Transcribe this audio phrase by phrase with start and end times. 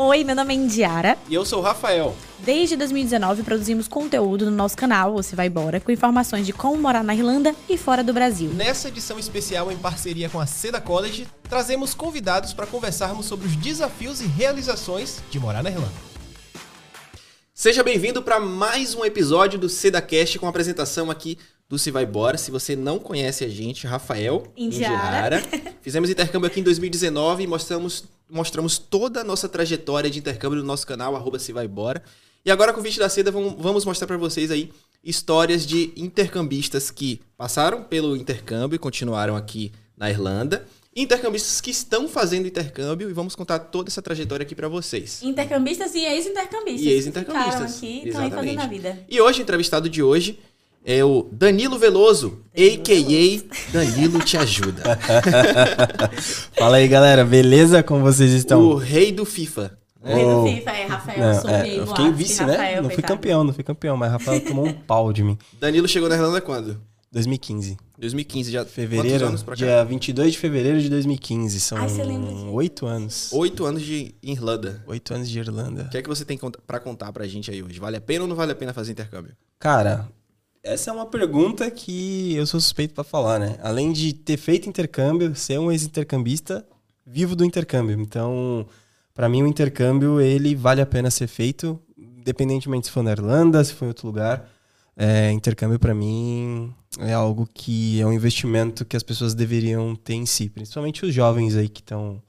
[0.00, 1.18] Oi, meu nome é Indiara.
[1.28, 2.14] E eu sou o Rafael.
[2.38, 7.02] Desde 2019 produzimos conteúdo no nosso canal Você Vai Embora, com informações de como morar
[7.02, 8.48] na Irlanda e fora do Brasil.
[8.50, 13.56] Nessa edição especial em parceria com a Seda College, trazemos convidados para conversarmos sobre os
[13.56, 15.90] desafios e realizações de morar na Irlanda.
[17.52, 21.36] Seja bem-vindo para mais um episódio do SedaCast com a apresentação aqui
[21.68, 22.38] do Se Vai Embora.
[22.38, 25.38] Se você não conhece a gente, Rafael Indiara.
[25.38, 25.76] Indiara.
[25.82, 30.64] Fizemos intercâmbio aqui em 2019 e mostramos, mostramos toda a nossa trajetória de intercâmbio no
[30.64, 32.02] nosso canal, arroba Se Vai Embora.
[32.44, 34.70] E agora, com o da Seda, vamos, mostrar para vocês aí
[35.04, 40.64] histórias de intercambistas que passaram pelo intercâmbio e continuaram aqui na Irlanda.
[40.96, 45.22] Intercambistas que estão fazendo intercâmbio e vamos contar toda essa trajetória aqui para vocês.
[45.22, 46.82] Intercambistas e ex-intercambistas.
[46.82, 47.76] E ex-intercambistas.
[47.76, 48.60] Aqui e estão aí fazendo Exatamente.
[48.60, 49.06] a vida.
[49.08, 50.40] E hoje, o entrevistado de hoje
[50.90, 53.70] é o Danilo Veloso, a.k.a.
[53.72, 54.82] Danilo Te Ajuda.
[56.56, 57.82] Fala aí, galera, beleza?
[57.82, 58.74] Como vocês o estão?
[58.76, 59.78] rei do FIFA.
[60.00, 60.46] O rei do Oh.
[60.46, 62.52] FIFA é Rafael, Não, sou é, rei eu fiquei vice, né?
[62.52, 63.14] Rafael, não fui coitado.
[63.14, 65.36] campeão, não fui campeão, mas Rafael tomou um pau de mim.
[65.60, 66.80] Danilo chegou na Irlanda quando?
[67.12, 67.76] 2015.
[67.98, 68.60] 2015, já.
[68.60, 69.58] Quantos Fevereiro, anos pra cá?
[69.58, 71.58] dia 22 de fevereiro de 2015.
[71.60, 72.46] São Ai, você lembra disso?
[72.52, 73.30] oito anos.
[73.32, 74.82] Oito anos de Irlanda.
[74.86, 75.82] Oito anos de Irlanda.
[75.84, 77.78] O que é que você tem pra contar pra gente aí hoje?
[77.80, 79.32] Vale a pena ou não vale a pena fazer intercâmbio?
[79.58, 80.06] Cara,
[80.68, 83.58] essa é uma pergunta que eu sou suspeito pra falar, né?
[83.62, 86.64] Além de ter feito intercâmbio, ser um ex-intercambista,
[87.06, 87.98] vivo do intercâmbio.
[87.98, 88.66] Então,
[89.14, 93.64] pra mim o intercâmbio, ele vale a pena ser feito, independentemente se for na Irlanda,
[93.64, 94.48] se for em outro lugar.
[94.96, 100.14] É, intercâmbio pra mim é algo que é um investimento que as pessoas deveriam ter
[100.14, 102.20] em si, principalmente os jovens aí que estão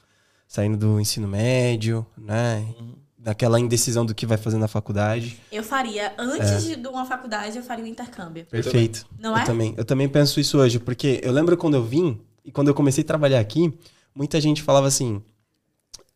[0.47, 2.65] saindo do ensino médio, né?
[3.22, 5.38] Daquela indecisão do que vai fazer na faculdade.
[5.52, 8.45] Eu faria, antes de uma faculdade, eu faria um intercâmbio.
[8.45, 9.06] Perfeito.
[9.20, 9.44] Não eu é?
[9.44, 12.73] Também, eu também penso isso hoje, porque eu lembro quando eu vim e quando eu
[12.73, 13.73] comecei a trabalhar aqui,
[14.16, 15.22] muita gente falava assim.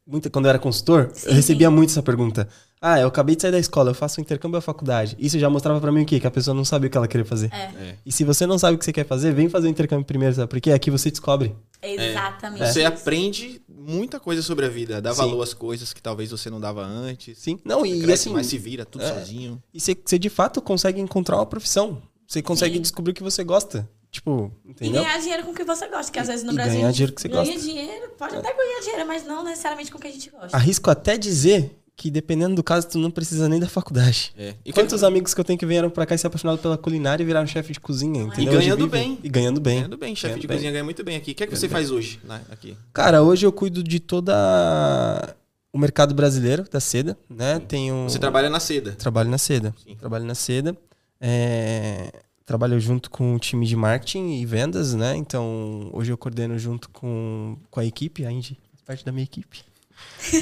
[0.06, 1.74] Muita, quando eu era consultor, Sim, eu recebia sim.
[1.74, 2.48] muito essa pergunta.
[2.82, 5.16] Ah, eu acabei de sair da escola, eu faço um intercâmbio à faculdade.
[5.18, 6.20] Isso já mostrava pra mim o quê?
[6.20, 7.50] Que a pessoa não sabia o que ela queria fazer.
[7.54, 7.96] É, É.
[8.06, 10.36] E se você não sabe o que você quer fazer, vem fazer o intercâmbio primeiro,
[10.36, 10.50] sabe?
[10.50, 11.56] Porque aqui você descobre.
[11.82, 12.68] exatamente.
[12.68, 15.18] Você aprende muita coisa sobre a vida, dá Sim.
[15.18, 17.38] valor às coisas que talvez você não dava antes.
[17.38, 17.60] Sim.
[17.64, 18.34] Não, e, Cresce assim.
[18.34, 19.14] mais, se vira tudo é.
[19.14, 19.62] sozinho.
[19.74, 22.02] E você, você de fato consegue encontrar uma profissão.
[22.28, 22.82] Você consegue Sim.
[22.82, 23.90] descobrir o que você gosta.
[24.10, 25.02] Tipo, E entendeu?
[25.04, 26.76] ganhar dinheiro com o que você gosta, que às vezes no E Brasil.
[26.76, 27.60] ganhar dinheiro que você ganha gosta.
[27.60, 30.56] dinheiro, pode até ganhar dinheiro, mas não necessariamente com o que a gente gosta.
[30.56, 34.34] Arrisco até dizer que dependendo do caso, tu não precisa nem da faculdade.
[34.38, 34.56] É.
[34.66, 37.24] E Quantos amigos que eu tenho que vieram pra cá e se apaixonaram pela culinária
[37.24, 38.54] e viraram chefe de cozinha, entendeu?
[38.54, 39.20] Hoje ganhando bem.
[39.24, 39.76] E ganhando bem.
[39.78, 40.58] Ganhando bem, chefe Ganhando de bem.
[40.58, 41.32] cozinha ganha muito bem aqui.
[41.32, 42.76] O que é que você faz hoje na- aqui?
[42.94, 45.36] Cara, hoje eu cuido de toda
[45.72, 47.60] o mercado brasileiro da seda, né?
[47.60, 48.92] Tenho Você trabalha na seda.
[48.94, 49.74] trabalho na seda.
[49.84, 49.96] Sim.
[49.96, 50.76] Trabalho na seda.
[51.22, 52.12] É,
[52.46, 55.16] Trabalho junto com o time de marketing e vendas, né?
[55.16, 59.24] Então, hoje eu coordeno junto com, com a equipe, a Indy faz parte da minha
[59.24, 59.64] equipe.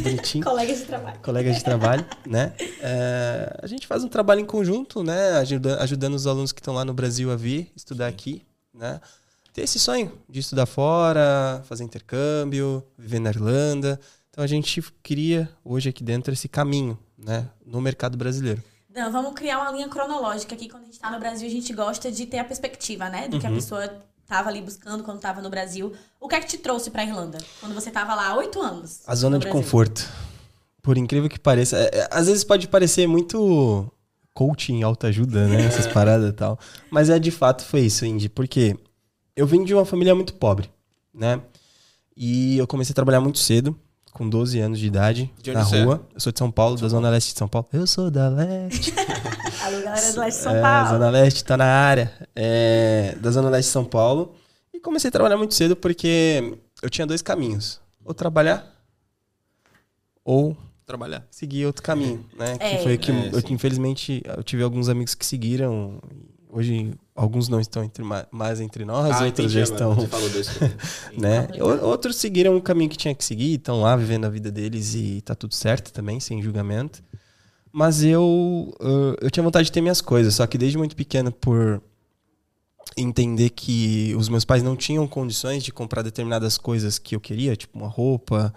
[0.04, 0.44] Bonitinho.
[0.46, 1.20] Colegas de trabalho.
[1.22, 2.54] colegas de trabalho, né?
[2.80, 5.32] É, a gente faz um trabalho em conjunto, né?
[5.40, 9.00] Ajuda- ajudando os alunos que estão lá no Brasil a vir estudar aqui, né?
[9.54, 14.00] Ter esse sonho de estudar fora, fazer intercâmbio, viver na Irlanda.
[14.30, 17.50] Então a gente cria hoje aqui dentro esse caminho, né?
[17.66, 18.64] No mercado brasileiro.
[18.94, 20.70] Não, vamos criar uma linha cronológica aqui.
[20.70, 23.28] Quando a gente tá no Brasil, a gente gosta de ter a perspectiva, né?
[23.28, 23.52] Do que Uhum.
[23.54, 23.94] a pessoa
[24.32, 25.92] tava ali buscando quando tava no Brasil.
[26.18, 27.38] O que é que te trouxe pra Irlanda?
[27.60, 29.02] Quando você tava lá há oito anos.
[29.06, 29.62] A zona de Brasil?
[29.62, 30.10] conforto.
[30.82, 31.78] Por incrível que pareça.
[31.78, 33.92] é, é, às vezes pode parecer muito
[34.34, 35.66] coaching, autoajuda, né?
[35.68, 36.58] Essas paradas e tal.
[36.90, 38.30] Mas é de fato foi isso, Indy.
[38.30, 38.78] Porque
[39.36, 40.72] eu vim de uma família muito pobre,
[41.14, 41.42] né?
[42.16, 43.78] E eu comecei a trabalhar muito cedo,
[44.14, 45.84] com 12 anos de idade, De onde na é?
[45.84, 46.08] rua.
[46.14, 47.68] Eu sou de São Paulo, da Zona Leste de São Paulo.
[47.74, 48.94] Eu sou da Leste.
[49.72, 50.90] Alô, galera do Leste de São É, Paulo.
[50.90, 52.12] Zona Leste tá na área.
[52.36, 54.36] É, da Zona Leste de São Paulo.
[54.74, 57.80] E comecei a trabalhar muito cedo porque eu tinha dois caminhos.
[58.04, 58.66] Ou trabalhar,
[60.26, 61.26] ou Trabalhar.
[61.30, 62.58] seguir outro caminho, né?
[62.60, 62.78] É.
[62.78, 63.42] Que foi o que, É, eu- sim.
[63.42, 66.00] que, infelizmente, eu tive alguns amigos que seguiram.
[66.50, 70.08] Hoje, alguns não estão entre, ma- mais entre nós, Ah, outros entendi já estão, Você
[70.08, 70.48] falou dois.
[71.18, 71.48] né?
[71.62, 74.94] O- Outros seguiram o caminho que tinha que seguir, estão lá vivendo a vida deles
[74.96, 77.02] e tá tudo certo também, sem julgamento.
[77.72, 81.32] Mas eu, eu, eu tinha vontade de ter minhas coisas, só que desde muito pequeno,
[81.32, 81.82] por
[82.98, 87.56] entender que os meus pais não tinham condições de comprar determinadas coisas que eu queria,
[87.56, 88.54] tipo uma roupa,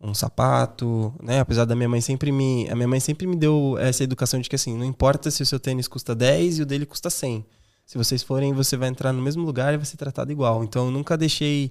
[0.00, 1.40] um sapato, né?
[1.40, 4.48] Apesar da minha mãe sempre me, a minha mãe sempre me deu essa educação de
[4.48, 7.44] que assim, não importa se o seu tênis custa 10 e o dele custa 100.
[7.86, 10.62] Se vocês forem, você vai entrar no mesmo lugar e vai ser tratado igual.
[10.62, 11.70] Então eu nunca deixei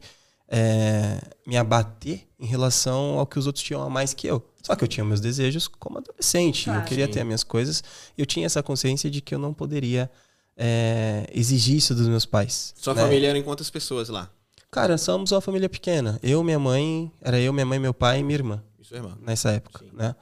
[0.50, 4.46] é, me abater em relação ao que os outros tinham a mais que eu.
[4.64, 6.66] Só que eu tinha meus desejos como adolescente.
[6.66, 6.82] Claro.
[6.82, 7.12] eu queria Sim.
[7.12, 7.84] ter as minhas coisas.
[8.18, 10.10] Eu tinha essa consciência de que eu não poderia
[10.56, 12.74] é, exigir isso dos meus pais.
[12.78, 13.02] Sua né?
[13.02, 14.30] família era em quantas pessoas lá?
[14.70, 16.20] Cara, somos uma família pequena.
[16.22, 18.64] Eu, minha mãe, era eu, minha mãe, meu pai e minha irmã.
[18.80, 19.18] E sua irmã.
[19.22, 19.92] nessa época, Sim.
[19.94, 20.16] né?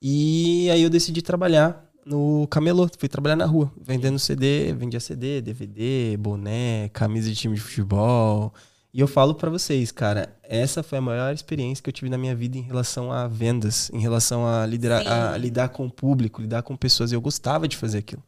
[0.00, 5.40] E aí eu decidi trabalhar no camelô, fui trabalhar na rua, vendendo CD, vendia CD,
[5.40, 8.52] DVD, boné, camisa de time de futebol.
[8.94, 12.16] E eu falo pra vocês, cara, essa foi a maior experiência que eu tive na
[12.16, 15.08] minha vida em relação a vendas, em relação a, liderar, Sim.
[15.08, 17.10] a lidar com o público, lidar com pessoas.
[17.10, 18.22] Eu gostava de fazer aquilo.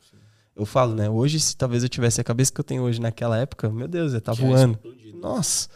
[0.57, 1.09] Eu falo, né?
[1.09, 4.13] Hoje, se talvez eu tivesse a cabeça que eu tenho hoje naquela época, meu Deus,
[4.13, 4.75] eu tava voando.
[4.75, 5.19] explodido.
[5.21, 5.69] Nossa,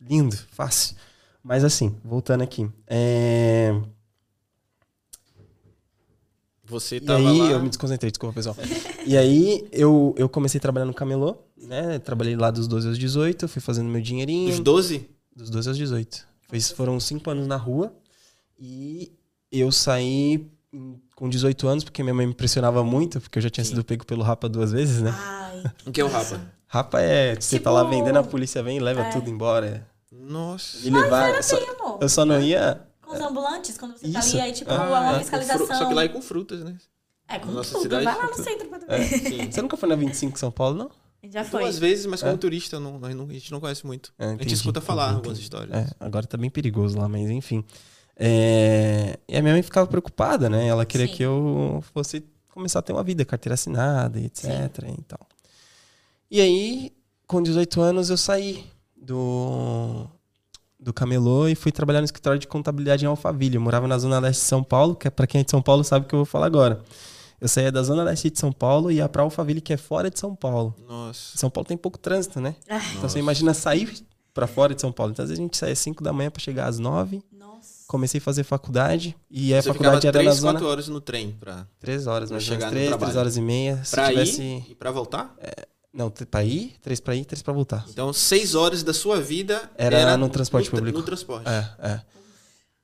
[0.00, 0.94] lindo, fácil.
[1.42, 2.70] Mas assim, voltando aqui.
[2.86, 3.74] É...
[6.66, 7.50] Você E tava aí, lá.
[7.50, 8.56] eu me desconcentrei, desculpa, pessoal.
[9.06, 11.36] e aí, eu, eu comecei a trabalhar no camelô,
[11.66, 11.98] né?
[11.98, 14.50] Trabalhei lá dos 12 aos 18, fui fazendo meu dinheirinho.
[14.50, 15.08] Dos 12?
[15.34, 16.26] Dos 12 aos 18.
[16.48, 17.92] Fez, foram cinco anos na rua.
[18.58, 19.12] E
[19.50, 20.46] eu saí
[21.14, 23.70] com 18 anos, porque minha mãe me impressionava muito, porque eu já tinha Sim.
[23.70, 25.14] sido pego pelo Rapa duas vezes, né?
[25.16, 25.46] Ai.
[25.86, 26.40] O que é o Rapa?
[26.68, 29.10] Rapa é, você Tipo, tá lá vendendo, a polícia vem e leva é.
[29.10, 29.86] tudo embora.
[30.12, 30.78] Nossa.
[30.84, 31.34] Me levar.
[31.34, 31.98] Eu só, Sim, amor.
[32.00, 32.80] eu só não ia.
[33.02, 34.36] Com os ambulantes, quando você tá Isso.
[34.36, 35.18] ali, aí tipo, Ah, é uma é.
[35.20, 35.66] Fiscalização.
[35.66, 36.76] fru- Só que lá é com frutas, né?
[37.28, 37.82] É, com Nossa tudo.
[37.82, 38.44] cidade Vai lá é no tudo.
[38.44, 38.98] centro pra tu É.
[38.98, 39.18] ver.
[39.18, 39.50] Sim.
[39.50, 40.90] Você nunca foi na 25 São Paulo, não?
[41.32, 41.62] Já foi.
[41.62, 42.36] Duas vezes, mas como É.
[42.36, 44.12] turista, não, a gente não conhece muito.
[44.18, 45.76] É, a gente escuta falar entendi, algumas histórias.
[45.76, 47.64] É, agora tá bem perigoso lá, mas enfim.
[48.16, 50.66] É, E a minha mãe ficava preocupada, né?
[50.66, 51.12] Ela queria Sim.
[51.12, 54.48] que eu fosse começar a ter uma vida, carteira assinada, etc.
[54.98, 55.20] E, tal.
[56.30, 56.92] e aí,
[57.26, 58.64] com 18 anos, eu saí
[58.96, 60.06] do,
[60.80, 63.56] do camelô e fui trabalhar no escritório de contabilidade em Alphaville.
[63.56, 65.60] Eu morava na zona leste de São Paulo, que é pra quem é de São
[65.60, 66.82] Paulo sabe o que eu vou falar agora.
[67.40, 70.10] Eu saía da zona leste de São Paulo e ia pra Alphaville, que é fora
[70.10, 70.74] de São Paulo.
[70.88, 71.36] Nossa.
[71.36, 72.56] São Paulo tem pouco trânsito, né?
[72.68, 73.08] Ai, Então Nossa.
[73.10, 73.92] você imagina sair
[74.32, 75.12] pra fora de São Paulo.
[75.12, 77.22] Então às vezes a gente saía às 5 da manhã pra chegar às 9.
[77.32, 77.84] Nossa.
[77.86, 79.14] Comecei a fazer faculdade.
[79.30, 80.52] E a Você faculdade era na 3, zona.
[80.54, 83.18] 4 horas no trem pra, 3 horas, mas chegar chegar no 3, 3 trabalho.
[83.20, 83.84] horas e meia.
[83.84, 84.42] Se pra tivesse.
[84.42, 85.34] ir e pra voltar.
[85.92, 87.84] Não, t- pra ir, 3 pra ir, 3 pra voltar.
[87.88, 90.98] Então, 6 horas da sua vida Era no transporte tra- público.
[90.98, 91.48] No transporte.
[91.48, 92.00] É, é.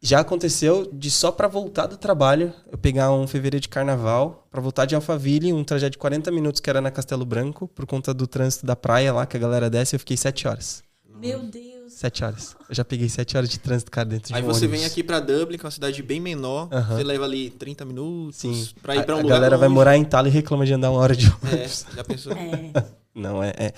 [0.04, 4.60] Já aconteceu de só pra voltar do trabalho, eu pegar um fevereiro de carnaval pra
[4.60, 8.12] voltar de Alphaville, um trajeto de 40 minutos que era na Castelo Branco, por conta
[8.12, 10.82] do trânsito da praia lá, que a galera desce, eu fiquei 7 horas.
[11.20, 11.93] Meu Deus.
[11.93, 12.56] 7 horas.
[12.69, 14.78] Eu já peguei 7 horas de trânsito, cara, dentro de Aí um você ônibus.
[14.81, 16.69] vem aqui pra Dublin, que é uma cidade bem menor.
[16.88, 18.69] Você leva ali 30 minutos Sim.
[18.82, 19.75] pra ir pra um a, a lugar galera vai longe.
[19.78, 21.87] morar em Tala e reclama de andar uma hora de É, ônibus.
[21.94, 22.32] já pensou?
[22.32, 23.01] É.
[23.14, 23.72] Não, é, é,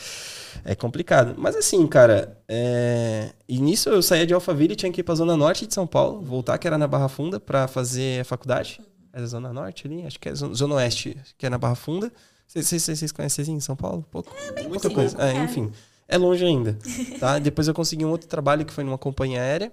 [0.64, 1.34] é complicado.
[1.36, 3.30] Mas assim, cara, é...
[3.48, 5.86] e nisso eu saía de Alphaville e tinha que ir pra Zona Norte de São
[5.86, 8.80] Paulo, voltar, que era na Barra Funda, pra fazer a faculdade.
[9.12, 10.04] É da Zona Norte ali?
[10.06, 12.12] Acho que é Zona, Zona Oeste, que é na Barra Funda.
[12.46, 14.04] Vocês- conhecem assim, São Paulo?
[14.10, 14.32] Pouco?
[14.68, 14.94] Muita pouquinho.
[14.94, 15.16] coisa.
[15.20, 15.44] É, É.
[15.44, 15.72] enfim.
[16.06, 16.76] É longe ainda,
[17.18, 17.38] tá?
[17.38, 19.72] Depois eu consegui um outro trabalho que foi numa companhia aérea,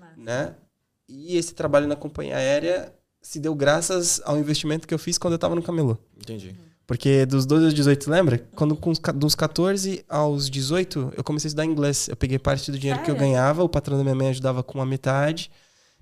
[0.00, 0.14] Massa.
[0.16, 0.54] né?
[1.08, 5.34] E esse trabalho na companhia aérea se deu graças ao investimento que eu fiz quando
[5.34, 5.96] eu tava no camelô.
[6.16, 6.56] Entendi.
[6.86, 8.46] Porque dos 12 aos 18, lembra?
[8.54, 12.08] Quando com dos 14 aos 18, eu comecei a estudar inglês.
[12.08, 13.28] Eu peguei parte do dinheiro que eu Sério?
[13.28, 15.50] ganhava, o patrão da minha mãe ajudava com a metade,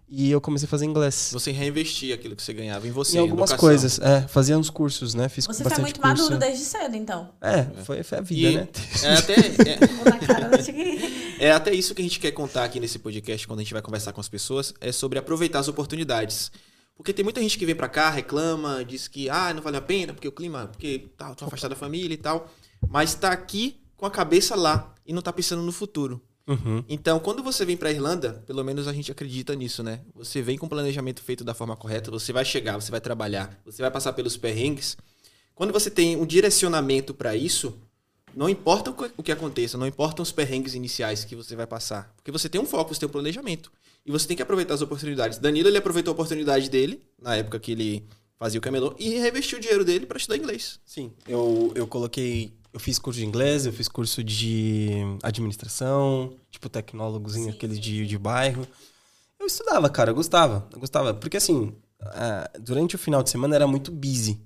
[0.06, 1.31] e eu comecei a fazer inglês.
[1.32, 3.16] Você reinvestia aquilo que você ganhava em você.
[3.16, 3.58] em algumas educação.
[3.58, 5.31] coisas, é, fazia uns cursos, né?
[5.31, 6.22] Fiz Você foi bastante muito curso.
[6.22, 7.30] maduro desde cedo, então.
[7.40, 8.69] É, foi, foi a vida, E né?
[9.04, 9.78] é até, é.
[11.46, 13.82] É até isso que a gente quer contar aqui nesse podcast, quando a gente vai
[13.82, 16.52] conversar com as pessoas, é sobre aproveitar as oportunidades.
[16.96, 19.82] Porque tem muita gente que vem pra cá, reclama, diz que ah, não vale a
[19.82, 22.49] pena, porque o clima, porque tá, tô afastado da família e tal.
[22.88, 26.23] Mas tá aqui com a cabeça lá e não tá pensando no futuro.
[26.46, 26.85] Uhum.
[26.88, 30.00] Então, quando você vem pra Irlanda, pelo menos a gente acredita nisso, né?
[30.14, 33.58] Você vem com o planejamento feito da forma correta, você vai chegar, você vai trabalhar,
[33.64, 34.97] você vai passar pelos perrengues.
[35.54, 37.78] Quando você tem um direcionamento pra isso,
[38.37, 42.31] não importa o que- aconteça, não importam os perrengues iniciais que você vai passar, porque
[42.33, 43.71] você tem um foco, você tem um planejamento
[44.05, 45.38] e você tem que aproveitar as oportunidades.
[45.38, 48.05] Danilo ele aproveitou a oportunidade dele na época que ele
[48.38, 50.79] fazia o camelô e revestiu o dinheiro dele pra estudar inglês.
[50.85, 52.53] Sim, eu, eu coloquei.
[52.73, 54.91] Eu fiz curso de inglês, eu fiz curso de
[55.23, 58.67] administração, tipo tecnólogozinho, aqueles de, de bairro.
[59.38, 60.67] Eu estudava, cara, eu gostava.
[60.73, 61.14] Eu gostava.
[61.14, 64.41] Porque assim, ah, durante o final de semana era muito busy.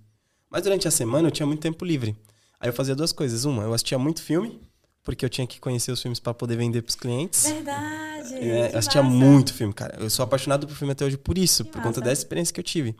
[0.51, 2.17] Mas durante a semana eu tinha muito tempo livre.
[2.61, 3.45] Aí eu fazia duas coisas.
[3.45, 4.61] Uma, eu assistia muito filme,
[5.05, 7.45] porque eu tinha que conhecer os filmes para poder vender pros clientes.
[7.49, 8.35] Verdade.
[8.35, 9.17] É, eu assistia massa.
[9.17, 9.97] muito filme, cara.
[10.01, 12.01] Eu sou apaixonado por filme até hoje por isso, Que por conta massa.
[12.03, 12.97] dessa experiência que eu tive,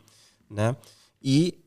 [0.49, 0.75] né?
[1.21, 1.59] E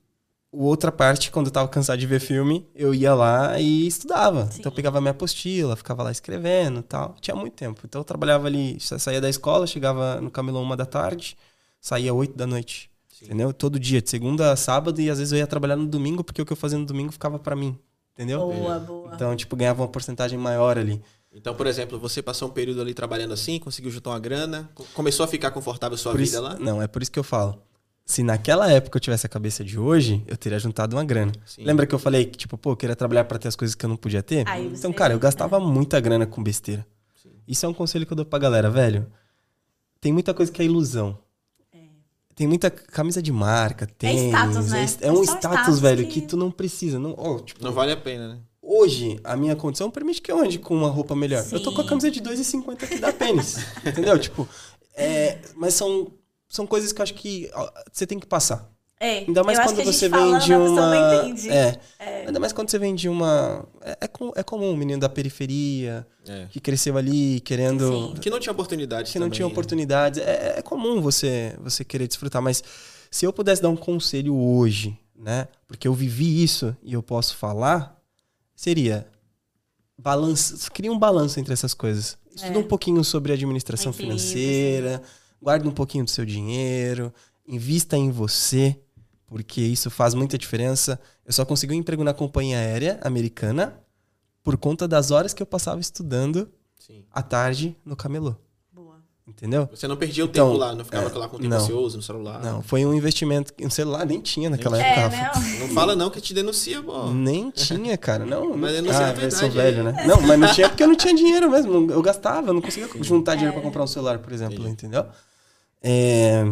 [0.50, 4.50] outra parte, quando eu tava cansado de ver filme, eu ia lá e estudava.
[4.50, 4.60] Sim.
[4.60, 7.14] Então eu pegava minha apostila, ficava lá escrevendo e tal.
[7.20, 7.80] Tinha muito tempo.
[7.84, 11.36] Então eu trabalhava ali, sa- saía da escola, chegava no camelô uma da tarde,
[11.80, 12.90] saía oito da noite.
[13.22, 13.28] Sim.
[13.28, 13.52] Entendeu?
[13.52, 16.42] Todo dia, de segunda a sábado, e às vezes eu ia trabalhar no domingo, porque
[16.42, 17.78] o que eu fazia no domingo ficava pra mim.
[18.14, 18.40] Entendeu?
[18.40, 19.14] Boa, boa.
[19.14, 21.00] Então, tipo, ganhava uma porcentagem maior ali.
[21.34, 24.84] Então, por exemplo, você passou um período ali trabalhando assim, conseguiu juntar uma grana, co-
[24.92, 26.58] começou a ficar confortável a sua Por vida isso, lá?
[26.58, 27.62] Não, é por isso que eu falo.
[28.04, 31.32] Se naquela época eu tivesse a cabeça de hoje, eu teria juntado uma grana.
[31.46, 31.64] Sim.
[31.64, 33.82] Lembra que eu falei que, tipo, pô, eu queria trabalhar pra ter as coisas que
[33.86, 34.46] eu não podia ter?
[34.46, 36.84] Aí então, cara, eu gastava muita grana com besteira.
[37.14, 37.30] Sim.
[37.48, 39.06] Isso é um conselho que eu dou pra galera, velho.
[40.00, 41.16] Tem muita coisa que é ilusão.
[42.34, 44.22] Tem muita camisa de marca, tênis.
[44.28, 44.86] status, né?
[45.02, 46.26] É, é um É status, status velho, que- que...
[46.26, 46.98] tu não precisa.
[46.98, 48.38] Não, ó, tipo, Não vale a pena, né?
[48.60, 51.44] hoje, a minha condição permite que eu ande com uma roupa melhor.
[51.52, 51.88] Eu tô com a Sim.
[51.90, 53.56] camisa de 2,50 aqui da pênis.
[53.84, 54.18] entendeu?
[54.18, 54.48] Tipo,
[54.94, 56.10] é, mas são,
[56.48, 58.70] são coisas que eu acho que ó, você tem que passar.
[59.04, 60.80] É, Ainda mais eu acho quando que a gente você falando, vem de a pessoa
[60.80, 60.94] uma.
[60.94, 61.50] não entende.
[61.50, 61.80] É.
[62.26, 63.66] Ainda mais quando você vem de uma.
[63.80, 66.46] É, é, com- é comum, um menino da periferia, É.
[66.50, 67.88] que cresceu ali querendo.
[68.14, 68.14] Sim.
[68.20, 69.52] Que não tinha oportunidade Que não também, tinha né?
[69.52, 70.20] oportunidades.
[70.20, 72.62] É, é comum você, você querer desfrutar, mas
[73.10, 75.48] se eu pudesse dar um conselho hoje, né?
[75.66, 78.00] Porque eu vivi isso e eu posso falar,
[78.54, 79.06] seria.
[79.98, 82.16] Balança, cria um balanço entre essas coisas.
[82.34, 82.58] Estuda É.
[82.58, 85.02] um pouquinho sobre administração financeira,
[85.40, 87.12] guarda um pouquinho do seu dinheiro,
[87.46, 88.78] invista em você,
[89.32, 91.00] porque isso faz muita diferença.
[91.24, 93.74] Eu só consegui um emprego na companhia aérea americana
[94.44, 96.48] por conta das horas que eu passava estudando
[96.78, 97.02] Sim.
[97.10, 98.34] à tarde no camelô.
[98.70, 98.96] Boa.
[99.26, 99.68] Entendeu?
[99.72, 101.56] Você não perdia o Então, tempo lá, não ficava é, lá com o tempo não.
[101.62, 102.42] ocioso no celular.
[102.42, 103.54] Não, foi um investimento.
[103.54, 105.08] que Um celular nem tinha naquela É, época.
[105.16, 105.22] né?
[105.22, 105.40] Rafa.
[105.62, 107.08] Não fala não que te denuncia, pô.
[107.10, 108.26] Nem tinha, cara.
[108.26, 109.92] Não, Mas eu não não sei a ah, eu sou verdade, velho, é.
[109.92, 110.06] né?
[110.06, 111.72] Não, mas não tinha porque eu não tinha dinheiro mesmo.
[111.80, 113.60] não- Eu gastava, eu não conseguia juntar dinheiro É.
[113.60, 114.70] pra comprar um celular, por exemplo, Entendi.
[114.72, 115.06] entendeu?
[115.80, 116.44] É,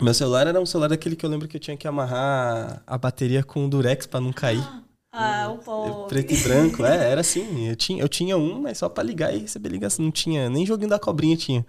[0.00, 2.98] Meu celular era um celular daquele que eu lembro que eu tinha que amarrar a
[2.98, 4.62] bateria com o durex pra não cair.
[5.18, 6.06] Ah, o povo.
[6.08, 7.66] Preto e branco, é, era assim.
[7.70, 10.04] Eu tinha, eu tinha um, mas só pra ligar e receber ligação.
[10.04, 11.64] Não tinha, nem joguinho da cobrinha tinha.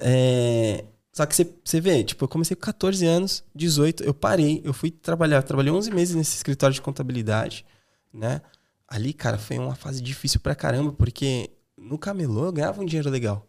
[0.00, 4.72] É, só que você- vê, tipo, eu comecei com 14 anos, 18, eu parei, eu
[4.72, 5.42] fui trabalhar.
[5.42, 7.64] Trabalhei 11 meses nesse escritório de contabilidade,
[8.12, 8.40] né?
[8.88, 13.10] Ali, cara, foi uma fase difícil pra caramba, porque no camelô eu ganhava um dinheiro
[13.10, 13.46] legal.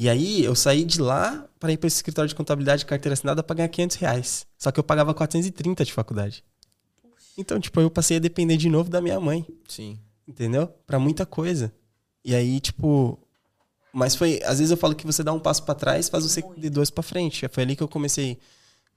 [0.00, 3.42] E aí eu saí de lá para ir para esse escritório de contabilidade, carteira assinada,
[3.42, 4.46] pra ganhar 500 reais.
[4.56, 6.44] Só que eu pagava 430 de faculdade.
[7.36, 9.98] Então, tipo, eu passei a depender de novo da minha mãe Sim.
[10.26, 10.68] entendeu?
[10.86, 11.72] Pra muita coisa.
[12.24, 13.18] E aí, tipo,
[13.92, 16.42] mas foi, às vezes eu falo que você dá um passo pra trás, faz você
[16.42, 16.60] Muito.
[16.60, 17.48] de dois pra frente.
[17.48, 18.38] Foi ali que eu comecei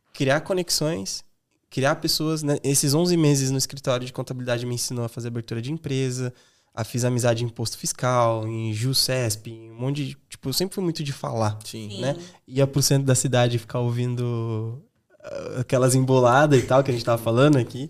[0.07, 1.23] a criar conexões,
[1.69, 2.57] criar pessoas, né?
[2.63, 6.31] Esses 11 meses no escritório de contabilidade me ensinou a fazer abertura de empresa,
[6.73, 10.73] a fiz amizade em imposto fiscal, em JUCESP, em um monte de, tipo, eu sempre
[10.73, 11.89] fui muito de falar, Sim.
[11.89, 12.01] Sim.
[12.01, 12.15] né?
[12.47, 14.81] Ia pro centro da cidade ficar ouvindo
[15.21, 17.89] ah, aquelas emboladas e tal que a gente tava falando aqui.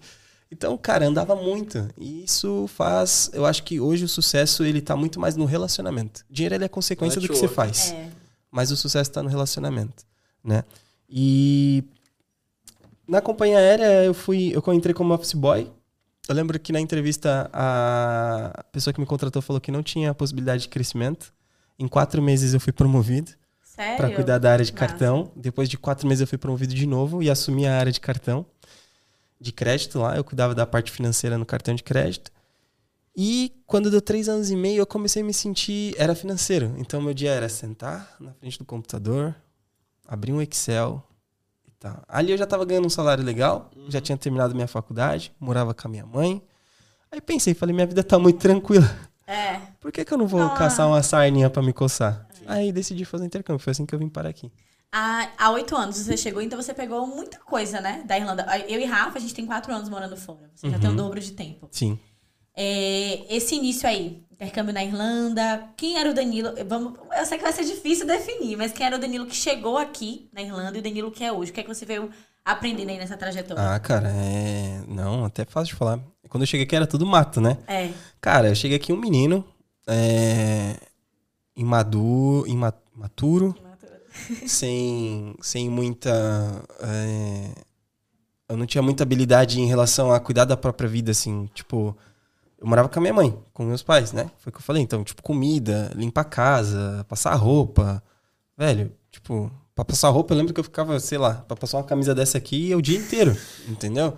[0.52, 1.88] Então, cara, andava muito.
[1.98, 3.30] E isso faz.
[3.34, 6.26] Eu acho que hoje o sucesso ele tá muito mais no relacionamento.
[6.30, 7.56] Dinheiro ele é consequência do que você Network.
[7.56, 7.92] faz.
[7.94, 8.10] É.
[8.52, 10.04] Mas o sucesso tá no relacionamento,
[10.44, 10.66] né?
[11.10, 11.86] E
[13.08, 15.72] na companhia aérea eu fui, eu entrei como office boy.
[16.32, 20.64] Eu lembro que na entrevista a pessoa que me contratou falou que não tinha possibilidade
[20.64, 21.34] de crescimento.
[21.78, 23.32] Em quatro meses eu fui promovido
[23.98, 24.88] para cuidar da área de Massa.
[24.88, 25.30] cartão.
[25.36, 28.46] Depois de quatro meses eu fui promovido de novo e assumi a área de cartão
[29.42, 30.16] de crédito lá.
[30.16, 32.32] Eu cuidava da parte financeira no cartão de crédito.
[33.14, 35.94] E quando deu três anos e meio, eu comecei a me sentir.
[35.98, 36.74] Era financeiro.
[36.78, 39.36] Então, meu dia era sentar na frente do computador,
[40.08, 41.06] abrir um Excel
[41.82, 42.02] tal.
[42.08, 45.88] Ali eu já estava ganhando um salário legal, já tinha terminado minha faculdade, morava com
[45.88, 46.42] a minha mãe.
[47.12, 48.90] Aí pensei, falei, minha vida tá muito tranquila.
[49.28, 49.60] É.
[49.80, 50.50] Por que, que eu não vou Ah.
[50.52, 52.28] caçar uma sarninha pra me coçar?
[52.46, 53.60] Aí decidi fazer intercâmbio.
[53.64, 54.52] Foi assim que eu vim parar aqui.
[54.94, 58.04] Há há oito anos você chegou, então você pegou muita coisa, né?
[58.06, 58.46] Da Irlanda.
[58.68, 60.50] Eu e Rafa, a gente tem quatro anos morando fora.
[60.54, 60.96] Você já tem Uhum.
[60.96, 61.68] o dobro de tempo.
[61.72, 61.98] Sim.
[62.56, 66.52] É, esse início aí, intercâmbio na Irlanda, quem era o Danilo?
[66.68, 69.78] Vamos, eu sei que vai ser difícil definir, mas quem era o Danilo que chegou
[69.78, 71.52] aqui na Irlanda e o Danilo que é hoje?
[71.52, 72.10] O que é que você veio
[72.44, 73.64] aprendendo aí nessa trajetória?
[73.74, 74.82] Ah, cara, é.
[74.88, 76.00] Não, até fácil de falar.
[76.28, 77.58] Quando eu cheguei aqui era tudo mato, né?
[77.68, 77.90] É.
[78.20, 79.46] Cara, eu cheguei aqui um menino,
[79.88, 80.76] é.
[81.56, 83.56] Imaduro, ima- imaturo,
[84.48, 86.10] sem, sem muita.
[86.82, 87.52] é,
[88.50, 91.50] Eu não tinha muita habilidade em relação a cuidar da própria vida, assim.
[91.54, 91.96] Tipo,
[92.62, 94.30] eu morava com a minha mãe, com meus pais, né?
[94.38, 94.84] Foi o que eu falei.
[94.84, 98.04] Então, tipo, comida, limpar a casa, passar roupa.
[98.56, 101.84] Velho, tipo, pra passar roupa, eu lembro que eu ficava, sei lá, pra passar uma
[101.84, 103.36] camisa dessa aqui o dia inteiro,
[103.68, 104.16] entendeu?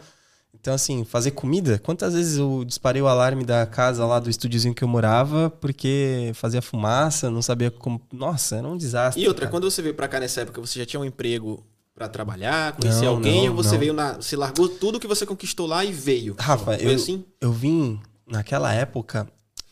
[0.54, 1.80] Então, assim, fazer comida.
[1.80, 6.32] Quantas vezes eu disparei o alarme da casa lá do estúdiozinho que eu morava porque
[6.36, 8.02] fazia fumaça, não sabia como.
[8.12, 9.24] Nossa, era um desastre.
[9.24, 9.52] E outra, cara.
[9.52, 13.06] quando você veio pra cá nessa época, você já tinha um emprego pra trabalhar, conhecer
[13.06, 13.80] Não, alguém, não, ou você não.
[13.80, 14.14] veio na.
[14.16, 16.36] Você largou tudo que você conquistou lá e veio?
[16.40, 17.24] Rafa, Foi eu, assim?
[17.42, 19.28] eu vim naquela época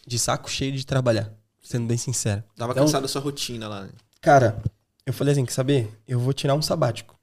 [0.05, 1.31] de saco cheio de trabalhar,
[1.62, 2.43] sendo bem sincero.
[2.55, 3.86] Tava Então, cansado da sua rotina lá.
[3.86, 3.91] né?
[4.22, 4.62] Cara,
[5.05, 6.00] eu falei assim, quer saber?
[6.08, 7.17] Eu vou tirar um sabático.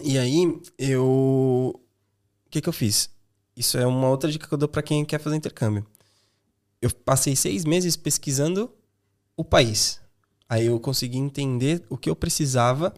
[0.00, 1.80] E aí, eu...
[2.46, 3.10] O que que eu fiz?
[3.56, 5.84] Isso é uma outra dica que eu dou pra quem quer fazer intercâmbio.
[6.80, 8.72] Eu passei seis meses pesquisando
[9.36, 10.00] o país.
[10.48, 12.94] Aí eu consegui entender o que eu precisava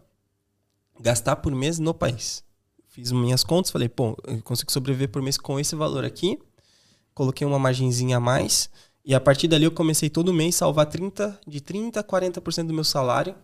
[1.00, 2.44] gastar por mês no país.
[2.90, 6.38] Fiz minhas contas, falei, pô, eu consigo sobreviver por mês com esse valor aqui.
[7.14, 8.68] Coloquei uma margenzinha a mais.
[9.04, 12.66] E a partir dali eu comecei todo mês a salvar 30, de 30% a 40%
[12.66, 13.34] do meu salário.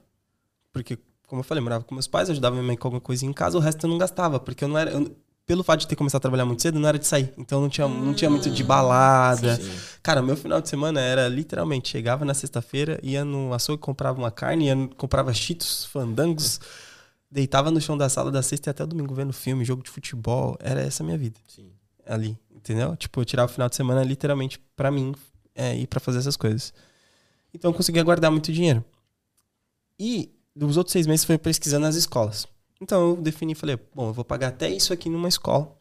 [0.72, 3.32] Porque como eu falei, morava com meus pais, ajudava minha mãe com alguma coisa em
[3.32, 4.90] casa, o resto eu não gastava, porque eu não era.
[4.90, 7.32] eu- pelo fato de ter começado a trabalhar muito cedo, não era de sair.
[7.38, 9.54] Então não tinha, não tinha muito de balada.
[9.54, 9.70] Sim.
[10.02, 14.30] Cara, meu final de semana era literalmente, chegava na sexta-feira, ia no açougue, comprava uma
[14.32, 16.60] carne, ia, comprava cheetos, fandangos,
[17.30, 19.90] deitava no chão da sala da sexta e até o domingo vendo filme, jogo de
[19.90, 20.56] futebol.
[20.60, 21.70] Era essa a minha vida Sim.
[22.06, 22.96] ali, entendeu?
[22.96, 25.14] Tipo, eu tirava o final de semana literalmente pra mim
[25.54, 26.72] é, ir pra fazer essas coisas.
[27.52, 28.84] Então eu conseguia guardar muito dinheiro.
[29.98, 32.46] E dos outros seis meses foi pesquisando as escolas.
[32.80, 35.74] Então eu defini e falei, bom, eu vou pagar até isso aqui numa escola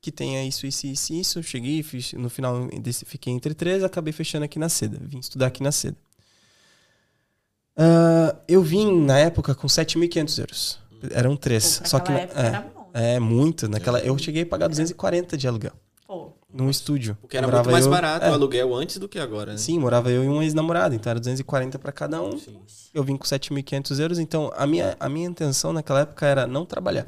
[0.00, 1.42] que tenha isso, isso, isso, isso.
[1.42, 4.98] Cheguei, fiz, no final desse, fiquei entre três, acabei fechando aqui na Seda.
[5.00, 5.96] Vim estudar aqui na Seda.
[7.76, 10.81] Ah, eu vim na época com 7.500 euros.
[11.10, 11.78] Eram três.
[11.80, 12.90] Pô, Só que época é, era bom.
[12.94, 13.68] é muito.
[13.68, 15.72] Naquela, eu cheguei a pagar 240 de aluguel
[16.06, 17.16] Pô, num estúdio.
[17.20, 19.58] Porque era Morava muito mais eu- barato é, o aluguel antes do que agora, né?
[19.58, 22.38] Sim, morava eu e um ex-namorado, então era 240 pra cada um.
[22.38, 22.58] Sim.
[22.92, 26.64] Eu vim com 7.500 euros, então a minha, a minha intenção naquela época era não
[26.66, 27.06] trabalhar.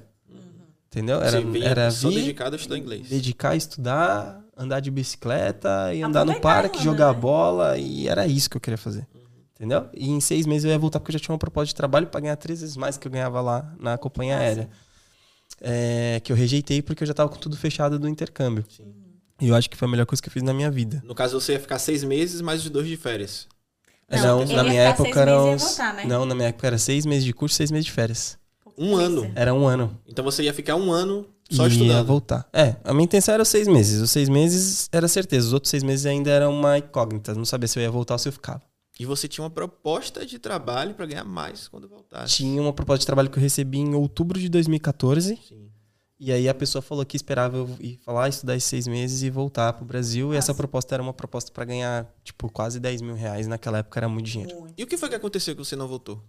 [0.91, 1.21] Entendeu?
[1.21, 3.09] Era, vinha era só vir, dedicado a estudar inglês.
[3.09, 7.19] dedicar a estudar, andar de bicicleta e andar no parque, jogar né?
[7.19, 9.05] bola, e era isso que eu queria fazer.
[9.65, 9.89] Entendeu?
[9.95, 12.07] E em seis meses eu ia voltar porque eu já tinha uma proposta de trabalho
[12.07, 14.69] pra ganhar três vezes mais que eu ganhava lá na companhia aérea.
[15.59, 18.65] É, que eu rejeitei porque eu já tava com tudo fechado do intercâmbio.
[18.69, 18.93] Sim.
[19.41, 21.03] E eu acho que foi a melhor coisa que eu fiz na minha vida.
[21.05, 23.49] No caso, você ia ficar seis meses mais os dois de férias.
[24.11, 25.63] Não, ele na ia minha época seis era meses e ia uns...
[25.63, 26.05] voltar, né?
[26.05, 28.39] Não, na minha época era seis meses de curso, seis meses de férias.
[28.77, 29.33] Um ano.
[29.35, 29.99] Era um ano.
[30.07, 32.07] Então você ia ficar um ano só e ia estudando.
[32.07, 32.47] voltar.
[32.53, 34.03] É, a minha intenção era os seis meses.
[34.03, 35.47] Os seis meses era certeza.
[35.47, 37.35] Os outros seis meses ainda era uma incógnita.
[37.35, 38.61] Não sabia se eu ia voltar ou se eu ficava.
[38.99, 42.37] E você tinha uma proposta de trabalho pra ganhar mais quando voltasse.
[42.37, 45.37] Tinha uma proposta de trabalho que eu recebi em outubro de 2014.
[45.49, 45.71] Sim.
[46.19, 49.31] E aí a pessoa falou que esperava eu ir falar, estudar esses seis meses e
[49.31, 50.33] voltar pro Brasil.
[50.33, 50.59] E essa Nossa.
[50.59, 53.49] proposta era uma proposta pra ganhar, tipo, quase 10 mil reais.
[53.49, 54.61] Naquela época era muito dinheiro.
[54.61, 54.75] Muito.
[54.79, 56.23] E o que foi que aconteceu que você não voltou?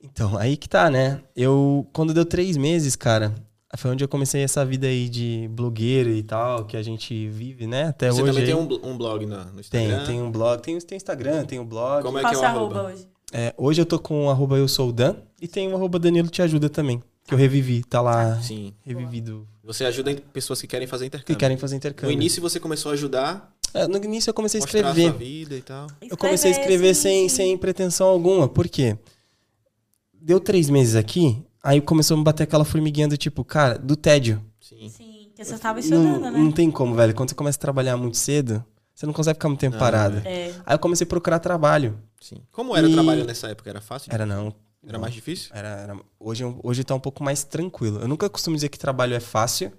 [0.00, 1.22] Então, aí que tá, né?
[1.34, 3.34] Eu, quando deu três meses, cara,
[3.76, 7.66] foi onde eu comecei essa vida aí de blogueiro e tal, que a gente vive,
[7.66, 7.84] né?
[7.88, 8.32] Até você hoje.
[8.32, 8.68] também aí.
[8.68, 10.06] tem um, um blog no, no Tem, Instagram?
[10.06, 12.02] tem um blog, tem, tem Instagram, tem um blog.
[12.02, 12.74] Como é Qual que é o arroba?
[12.80, 13.08] arroba hoje?
[13.32, 15.98] É, hoje eu tô com o arroba eu sou o Dan e tem o arroba
[15.98, 18.72] Danilo Te Ajuda também, que eu revivi, tá lá Sim.
[18.84, 21.36] revivido, Você ajuda pessoas que querem fazer que intercâmbio.
[21.38, 22.12] querem fazer No intercâmbio.
[22.12, 25.02] iníis você começou a ajudar, É, no início eu comecei a a escrever.
[25.10, 25.88] sua vida e tal.
[26.08, 27.36] Eu comecei a escrever sim, sem, sim.
[27.36, 28.48] sem pretensão alguma.
[28.48, 28.96] Por quê?
[30.14, 33.96] Deu três meses aqui, aí começou a me bater aquela formiguinha do tipo, cara, do
[33.96, 34.42] tédio.
[34.60, 34.88] Sim.
[34.88, 36.38] Sim, porque você estava estudando, Não, né?
[36.38, 37.14] não tem como, velho.
[37.14, 40.18] Quando você começa a trabalhar muito cedo, você não consegue ficar muito tempo Não, parado.
[40.24, 40.54] É.
[40.64, 41.98] Aí eu comecei a procurar trabalho.
[42.20, 42.36] Sim.
[42.50, 43.68] Como era E- o trabalho nessa época?
[43.70, 44.12] Era fácil?
[44.12, 44.54] Era não.
[44.88, 45.50] Era mais difícil?
[45.52, 47.98] Era, era- hoje, hoje tá um pouco mais tranquilo.
[48.00, 49.72] Eu nunca costumo dizer que trabalho é fácil,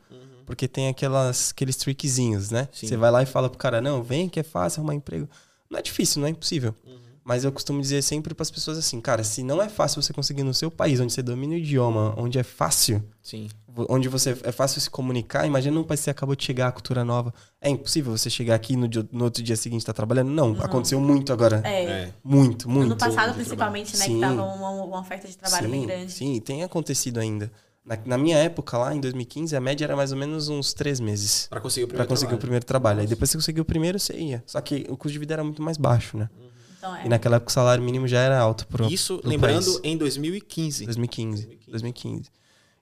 [0.45, 2.67] porque tem aquelas, aqueles trickzinhos, né?
[2.73, 2.87] Sim.
[2.87, 5.27] Você vai lá e fala pro cara, não, vem que é fácil arrumar emprego.
[5.69, 6.75] Não é difícil, não é impossível.
[6.85, 6.97] Uhum.
[7.27, 10.43] Mas eu costumo dizer sempre pras pessoas assim, cara, se não é fácil você conseguir
[10.43, 13.49] no seu país, onde você domina o idioma, onde é fácil, Sim.
[13.89, 16.71] onde você é fácil se comunicar, imagina num país que você acabou de chegar, a
[16.71, 17.33] cultura nova.
[17.59, 20.29] É impossível você chegar aqui no, dia- no outro dia seguinte estar trabalhando?
[20.31, 21.61] Não, aconteceu muito agora.
[21.65, 21.83] É.
[21.83, 22.13] É.
[22.23, 22.85] Muito, muito.
[22.85, 24.05] Ano passado, principalmente, né?
[24.05, 24.13] Sim.
[24.15, 26.11] Que tava uma, uma oferta de trabalho sim, bem grande.
[26.13, 27.51] Sim, tem acontecido ainda.
[27.83, 31.01] Na, na minha época, lá em 2015, a média era mais ou menos uns três
[31.01, 32.41] meses Pra conseguir o pra primeiro conseguir o trabalho.
[32.41, 32.99] primeiro trabalho.
[33.01, 34.41] Aí depois que você conseguiu o primeiro, você ia.
[34.45, 36.29] Só que o custo de vida era muito mais baixo, né?
[36.77, 37.05] Então, é.
[37.05, 39.79] E naquela época o salário mínimo já era alto pro, Isso, pro lembrando, país.
[39.83, 40.85] em 2015.
[40.85, 41.71] 2015, 2015.
[41.71, 42.29] 2015.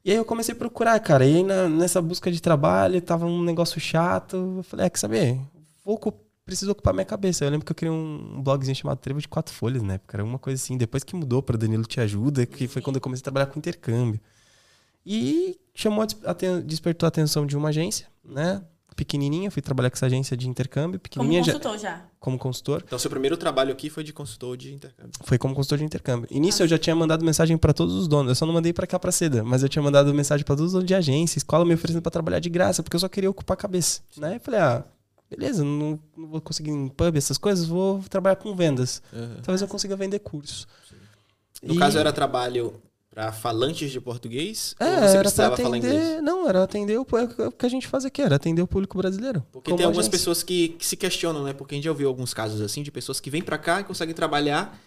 [0.03, 1.25] E aí eu comecei a procurar, cara.
[1.25, 4.55] E aí na- nessa busca de trabalho, tava um negócio chato.
[4.57, 5.39] Eu falei, é, quer saber?
[5.83, 6.13] Vou, ocu-
[6.45, 7.43] preciso ocupar minha cabeça.
[7.43, 10.15] Eu lembro que eu criei um, um blogzinho chamado Trevo de Quatro Folhas na época.
[10.17, 10.77] Era uma coisa assim.
[10.77, 13.57] Depois que mudou para Danilo Te Ajuda, que foi quando eu comecei a trabalhar com
[13.57, 14.19] intercâmbio.
[15.05, 18.61] E chamou, a despertou a atenção de uma agência, né?
[18.95, 19.51] Pequenininha.
[19.51, 20.99] Fui trabalhar com essa agência de intercâmbio.
[20.99, 22.01] Como Pequenininha já- consultor já.
[22.19, 22.83] como consultor.
[22.85, 25.11] Então, seu primeiro trabalho aqui foi de consultor de intercâmbio.
[25.23, 26.27] Foi como consultor de intercâmbio.
[26.31, 28.29] Início eu já tinha mandado mensagem pra todos os donos.
[28.29, 30.67] Eu só não mandei pra cá pra Seda, mas eu tinha mandado mensagem pra todos
[30.69, 33.29] os donos de agência, escola me oferecendo pra trabalhar de graça, porque eu só queria
[33.29, 34.01] ocupar a cabeça.
[34.17, 34.37] Né?
[34.37, 34.83] Eu falei, ah,
[35.29, 39.01] beleza, não, não vou conseguir em pub essas coisas, vou trabalhar com vendas.
[39.43, 40.67] Talvez eu consiga vender cursos.
[41.61, 42.75] No E- caso, era trabalho
[43.15, 44.75] para falantes de português?
[44.77, 45.95] É, ou você precisava falar inglês?
[45.95, 46.21] atender.
[46.21, 49.41] Não, era atender o, o que a gente faz aqui, era atender o público brasileiro.
[49.53, 51.53] Porque tem algumas pessoas que, que se questionam, né?
[51.53, 53.85] Porque a gente já ouviu alguns casos assim de pessoas que vêm pra cá e
[53.85, 54.77] conseguem trabalhar,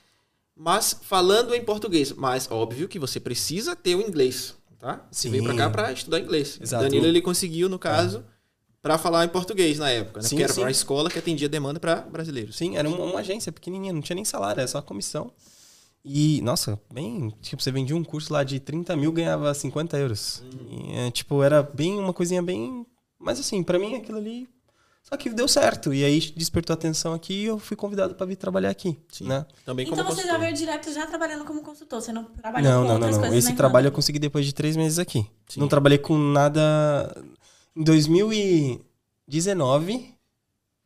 [0.54, 2.12] mas falando em português.
[2.12, 5.06] Mas óbvio que você precisa ter o inglês, tá?
[5.10, 5.30] Você Sim.
[5.30, 6.58] veio pra cá pra estudar inglês.
[6.60, 6.84] Exato.
[6.84, 8.22] Danilo ele conseguiu no caso
[8.82, 10.28] pra falar em português na época, né?
[10.28, 10.60] Sim, Porque era sim.
[10.60, 12.56] uma escola que atendia demanda pra brasileiros.
[12.58, 15.32] Sim, era uma, uma agência pequenininha, não tinha nem salário, era só comissão.
[16.04, 17.30] E, nossa, bem.
[17.42, 20.42] Tipo, você vendia um curso lá de 30 mil, ganhava 50 euros.
[20.70, 22.87] E, é, tipo, era bem uma coisinha bem.
[23.18, 24.48] Mas assim, pra mim aquilo ali
[25.02, 25.92] Só que deu certo.
[25.92, 28.96] E aí despertou atenção aqui e eu fui convidado para vir trabalhar aqui.
[29.11, 29.26] Sim.
[29.26, 29.44] Né?
[29.64, 30.40] Também Então como você já consultor.
[30.44, 33.22] veio direto já trabalhando como consultor, você não trabalhou Não, com não, não, outras não.
[33.28, 35.26] coisas Esse trabalho eu consegui depois de três meses aqui.
[35.48, 35.61] Sim.
[35.61, 37.14] Não trabalhei com nada.
[37.76, 40.14] Em 2019.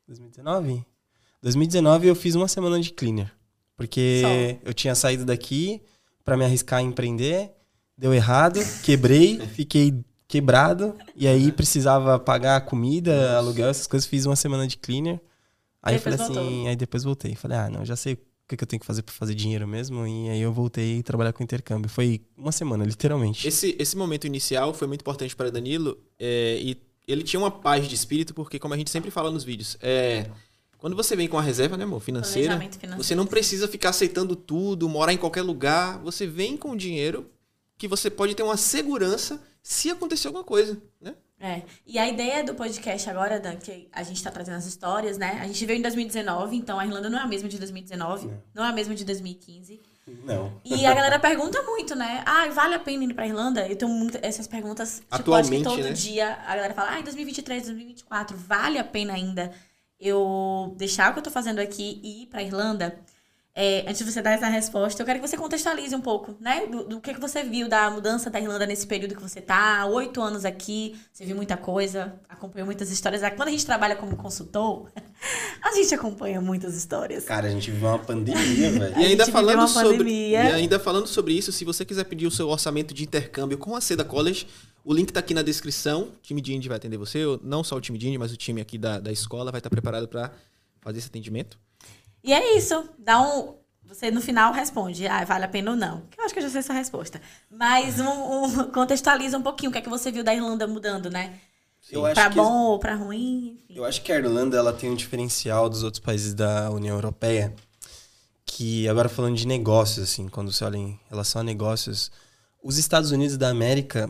[0.08, 0.84] 2019?
[1.42, 3.32] 2019 eu fiz uma semana de cleaner.
[3.76, 5.82] Porque eu tinha saído daqui
[6.24, 7.50] pra me arriscar a empreender,
[7.96, 9.94] deu errado, quebrei, fiquei
[10.28, 15.20] quebrado, e aí precisava pagar comida, aluguel, essas coisas, fiz uma semana de cleaner.
[15.82, 16.68] Aí eu falei assim, voltou.
[16.68, 17.34] aí depois voltei.
[17.34, 19.66] Falei, ah, não, já sei o que, que eu tenho que fazer pra fazer dinheiro
[19.66, 21.90] mesmo, e aí eu voltei a trabalhar com intercâmbio.
[21.90, 23.46] Foi uma semana, literalmente.
[23.46, 27.88] Esse, esse momento inicial foi muito importante para Danilo é, e ele tinha uma paz
[27.88, 30.30] de espírito, porque, como a gente sempre fala nos vídeos, é,
[30.82, 32.60] quando você vem com a reserva, né, amor, financeira,
[32.96, 36.00] você não precisa ficar aceitando tudo, morar em qualquer lugar.
[36.00, 37.30] Você vem com dinheiro
[37.78, 41.14] que você pode ter uma segurança se acontecer alguma coisa, né?
[41.38, 41.62] É.
[41.86, 45.38] E a ideia do podcast agora, Dan, que a gente tá trazendo as histórias, né?
[45.40, 48.64] A gente veio em 2019, então a Irlanda não é a mesma de 2019, não
[48.64, 49.80] é a mesma de 2015.
[50.24, 50.60] Não.
[50.64, 52.24] E a galera pergunta muito, né?
[52.26, 53.68] Ah, vale a pena ir pra Irlanda?
[53.68, 54.96] Eu tenho muito essas perguntas.
[54.96, 55.92] Tipo, acho que Atualmente, todo né?
[55.92, 59.52] dia a galera fala, ah, em 2023, 2024, vale a pena ainda
[60.02, 62.98] eu deixar o que eu tô fazendo aqui e ir pra Irlanda?
[63.54, 66.66] É, antes de você dar essa resposta, eu quero que você contextualize um pouco, né?
[66.66, 69.84] Do, do que, que você viu da mudança da Irlanda nesse período que você tá,
[69.84, 73.20] oito anos aqui, você viu muita coisa, acompanhou muitas histórias.
[73.36, 74.90] Quando a gente trabalha como consultor,
[75.62, 77.26] a gente acompanha muitas histórias.
[77.26, 78.98] Cara, a gente viveu uma pandemia, velho.
[78.98, 80.44] E ainda falando sobre pandemia.
[80.44, 83.76] e ainda falando sobre isso, se você quiser pedir o seu orçamento de intercâmbio com
[83.76, 84.46] a Seda College,
[84.84, 86.02] o link tá aqui na descrição.
[86.02, 88.36] O time de Indy vai atender você, não só o time de Indy, mas o
[88.36, 90.32] time aqui da, da escola vai estar preparado para
[90.80, 91.58] fazer esse atendimento.
[92.24, 92.88] E é isso.
[92.98, 93.54] Dá um.
[93.84, 96.02] Você no final responde, ah, vale a pena ou não.
[96.10, 97.20] Que eu acho que eu já sei essa resposta.
[97.50, 101.10] Mas um, um- contextualiza um pouquinho o que é que você viu da Irlanda mudando,
[101.10, 101.38] né?
[101.90, 103.74] Eu acho pra que- bom ou pra ruim, enfim.
[103.76, 107.54] Eu acho que a Irlanda ela tem um diferencial dos outros países da União Europeia,
[108.46, 112.10] que agora falando de negócios, assim, quando você olha em relação a negócios,
[112.62, 114.08] os Estados Unidos da América,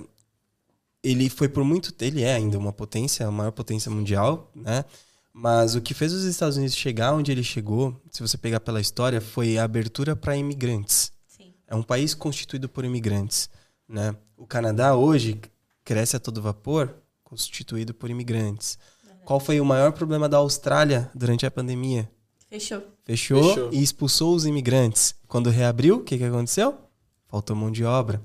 [1.02, 4.84] ele foi por muito, ele é ainda uma potência, a maior potência mundial, né?
[5.32, 8.80] Mas o que fez os Estados Unidos chegar onde ele chegou, se você pegar pela
[8.80, 11.10] história, foi a abertura para imigrantes.
[11.26, 11.54] Sim.
[11.66, 13.48] É um país constituído por imigrantes,
[13.88, 14.14] né?
[14.36, 15.40] O Canadá hoje
[15.84, 18.78] cresce a todo vapor, constituído por imigrantes.
[19.24, 22.10] Qual foi o maior problema da Austrália durante a pandemia?
[22.50, 22.82] Fechou.
[23.04, 23.70] Fechou, Fechou.
[23.72, 25.14] e expulsou os imigrantes.
[25.26, 26.76] Quando reabriu, o que, que aconteceu?
[27.28, 28.22] Faltou mão de obra.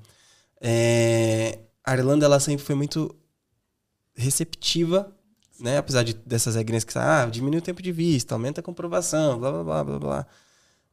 [0.60, 3.16] É, A Irlanda ela sempre foi muito
[4.14, 5.10] receptiva,
[5.58, 5.78] né?
[5.78, 9.50] Apesar de, dessas regrinhas que ah, diminui o tempo de vista, aumenta a comprovação, blá
[9.50, 10.26] blá blá blá blá.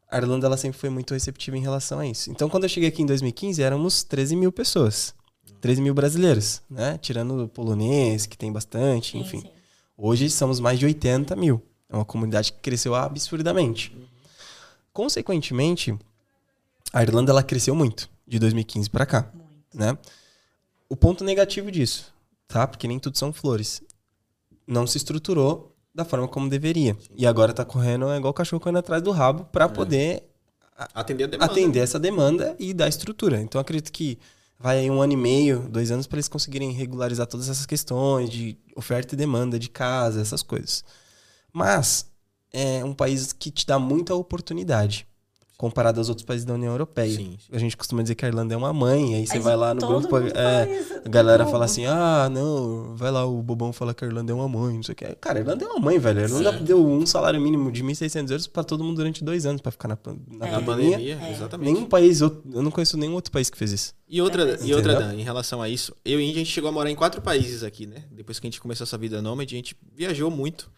[0.10, 2.32] A Irlanda ela sempre foi muito receptiva em relação a isso.
[2.32, 5.14] Então, quando eu cheguei aqui em 2015, éramos 13 mil pessoas.
[5.60, 6.98] 13 mil brasileiros, né?
[7.02, 9.42] Tirando o polonês, que tem bastante, Sim, enfim.
[9.42, 9.50] sim.
[9.98, 11.62] Hoje somos mais de 80 mil.
[11.90, 13.94] É uma comunidade que cresceu absurdamente.
[14.94, 15.94] Consequentemente,
[16.94, 19.78] a Irlanda ela cresceu muito de 2015 para cá, Muito.
[19.78, 19.98] né?
[20.90, 22.14] O ponto negativo disso,
[22.48, 22.68] tá?
[22.68, 23.82] Porque nem tudo são flores.
[24.68, 26.98] Não se estruturou da forma como deveria.
[27.16, 30.24] E agora tá correndo é igual o cachorro correndo atrás do rabo para poder
[30.94, 31.52] Atender a demanda.
[31.52, 33.40] atender essa demanda e dar estrutura.
[33.40, 34.20] Então, acredito que
[34.60, 38.30] vai aí um ano e meio, dois anos, para eles conseguirem regularizar todas essas questões
[38.30, 40.84] de oferta e demanda de casa, essas coisas.
[41.54, 42.12] Mas
[42.52, 45.08] é um país que te dá muita oportunidade.
[45.58, 47.16] Comparado aos outros países da União Europeia.
[47.16, 47.56] Sim, sim.
[47.56, 49.74] A gente costuma dizer que a Irlanda é uma mãe, aí você Mas vai lá
[49.74, 50.18] no grupo.
[50.18, 54.34] é, a galera fala assim: ah, não, vai lá, o bobão fala que a Irlanda
[54.34, 55.06] é uma mãe, não sei o que.
[55.16, 56.20] Cara, a Irlanda é uma mãe, velho.
[56.20, 56.64] A Irlanda Sim.
[56.66, 59.88] deu um salário mínimo de 1.600 euros pra todo mundo durante dois anos pra ficar
[59.88, 60.52] na, na É.
[60.52, 60.98] Na pandemia.
[60.98, 61.72] pandemia, exatamente.
[61.72, 63.94] Nenhum país, eu eu não conheço nenhum outro país que fez isso.
[64.10, 64.96] E outra, e outra?
[64.96, 67.64] Dan, em relação a isso, eu e a gente chegou a morar em quatro países
[67.64, 68.04] aqui, né?
[68.12, 70.70] Depois que a gente começou essa vida nômade, a gente viajou muito.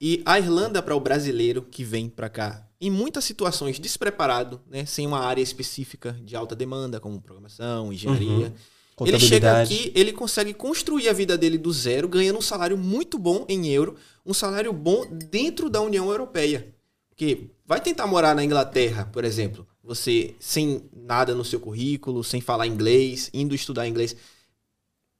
[0.00, 4.86] E a Irlanda, para o brasileiro que vem para cá, em muitas situações despreparado, né?
[4.86, 8.52] Sem uma área específica de alta demanda, como programação, engenharia.
[9.00, 13.18] Ele chega aqui, ele consegue construir a vida dele do zero, ganhando um salário muito
[13.18, 16.74] bom em euro, um salário bom dentro da União Europeia.
[17.08, 22.40] Porque vai tentar morar na Inglaterra, por exemplo, você sem nada no seu currículo, sem
[22.40, 24.16] falar inglês, indo estudar inglês,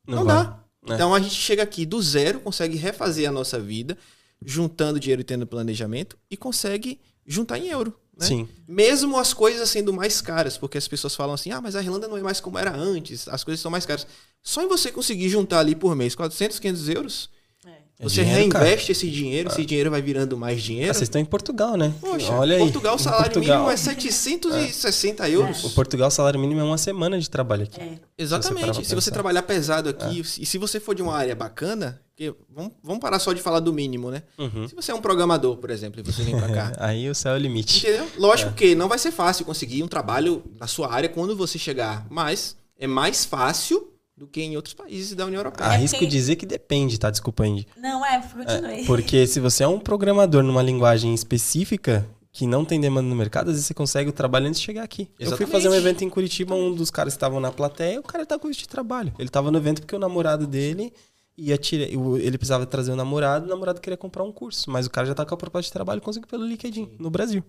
[0.06, 0.36] não, vai.
[0.36, 0.64] dá.
[0.88, 0.94] É.
[0.94, 3.96] Então a gente chega aqui do zero, consegue refazer a nossa vida,
[4.44, 7.94] juntando dinheiro e tendo planejamento, e consegue juntar em euro.
[8.16, 8.26] Né?
[8.26, 8.48] Sim.
[8.66, 12.08] Mesmo as coisas sendo mais caras, porque as pessoas falam assim: ah, mas a Irlanda
[12.08, 14.06] não é mais como era antes, as coisas são mais caras.
[14.42, 17.30] Só em você conseguir juntar ali por mês 400, 500 euros,
[18.00, 18.64] Você dinheiro, cara.
[18.64, 20.94] reinveste esse dinheiro, esse dinheiro vai virando mais Ah, dinheiro.
[20.94, 21.92] vocês estão em Portugal, né?
[22.00, 22.62] Poxa, Olha aí.
[22.62, 23.56] Portugal, o Em salário Portugal.
[23.56, 25.64] mínimo é 760 euros.
[25.64, 27.80] O Portugal, o salário mínimo é uma semana de trabalho aqui.
[27.80, 27.84] É.
[27.84, 28.84] Se você Exatamente.
[28.87, 32.72] Se você trabalhar pesado aqui, e se você for de uma área bacana, porque vamos,
[32.82, 34.22] vamos parar só de falar do mínimo, né?
[34.38, 34.68] Uhum.
[34.68, 36.72] Se você é um programador, por exemplo, e você vem pra cá.
[36.78, 37.78] Aí o céu é o limite.
[37.87, 38.08] Entendeu?
[38.16, 42.06] Lógico que não vai ser fácil conseguir um trabalho na sua área quando você chegar,
[42.11, 45.70] mas é mais fácil do que em outros países da União Europeia.
[45.70, 47.09] Arrisco porque- dizer que depende, tá?
[47.09, 47.66] Desculpa, Andy.
[47.76, 48.85] Não, é, continue.
[48.85, 53.48] Porque se você é um programador numa linguagem específica que não tem demanda no mercado,
[53.48, 55.02] às vezes você consegue o trabalho antes de chegar aqui.
[55.02, 55.52] Eu fui Exatamente.
[55.52, 58.48] fazer um evento em Curitiba, um dos caras estavam na plateia, o cara tá com
[58.48, 59.12] visto de trabalho.
[59.18, 60.92] Ele tava no evento porque o namorado dele
[61.37, 64.85] ia tirar, o- ele precisava trazer o namorado, o namorado queria comprar um curso, mas
[64.87, 67.44] o cara já tá com a proposta de trabalho, conseguiu pelo LinkedIn, no Brasil.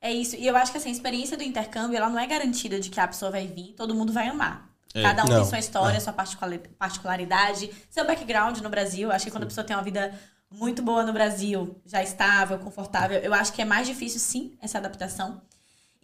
[0.00, 0.36] É isso.
[0.36, 2.98] E eu acho que assim, a experiência do intercâmbio, ela não é garantida de que
[3.00, 4.70] a pessoa vai vir e todo mundo vai amar.
[5.02, 5.36] Cada um Não.
[5.40, 9.10] tem sua história, sua particulari- particularidade, seu background no Brasil.
[9.10, 10.12] Acho que quando a pessoa tem uma vida
[10.50, 14.78] muito boa no Brasil, já estável, confortável, eu acho que é mais difícil, sim, essa
[14.78, 15.42] adaptação.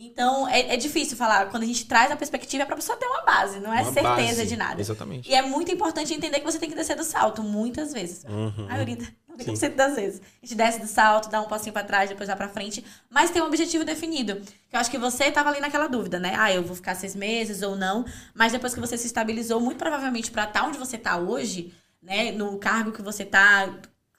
[0.02, 1.50] Então, é, é difícil falar.
[1.50, 3.92] Quando a gente traz a perspectiva, é pra pessoa ter uma base, não é Uma
[3.92, 4.46] certeza base.
[4.46, 4.80] de nada.
[4.80, 5.28] Exatamente.
[5.30, 8.24] E é muito importante entender que você tem que descer do salto, muitas vezes.
[8.24, 8.64] Uhum.
[8.66, 8.96] A maioria,
[9.38, 10.20] 90% das vezes.
[10.20, 12.84] A gente desce do salto, dá um passinho pra trás, depois vai pra frente.
[13.08, 14.36] Mas tem um objetivo definido.
[14.68, 16.34] Que eu acho que você tava ali naquela dúvida, né?
[16.36, 18.04] Ah, eu vou ficar seis meses ou não.
[18.34, 22.32] Mas depois que você se estabilizou, muito provavelmente pra estar onde você tá hoje, né?
[22.32, 23.74] No cargo que você tá,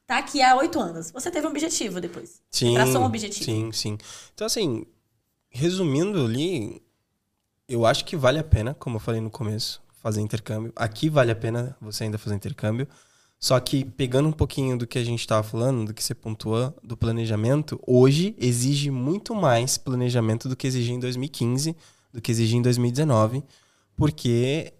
[0.08, 1.12] tá aqui há oito anos.
[1.12, 2.42] Você teve um objetivo depois.
[2.50, 3.46] Sim, traçou um objetivo.
[3.46, 3.98] Sim, sim.
[4.34, 4.86] Então, assim,
[5.50, 6.82] resumindo ali,
[7.68, 10.74] eu acho que vale a pena, como eu falei no começo, fazer intercâmbio.
[10.76, 12.88] Aqui vale a pena você ainda fazer intercâmbio.
[13.44, 16.72] Só que, pegando um pouquinho do que a gente estava falando, do que você pontuou,
[16.84, 21.76] do planejamento, hoje exige muito mais planejamento do que exigia em 2015,
[22.14, 23.44] do que exigia em 2019,
[23.96, 24.72] porque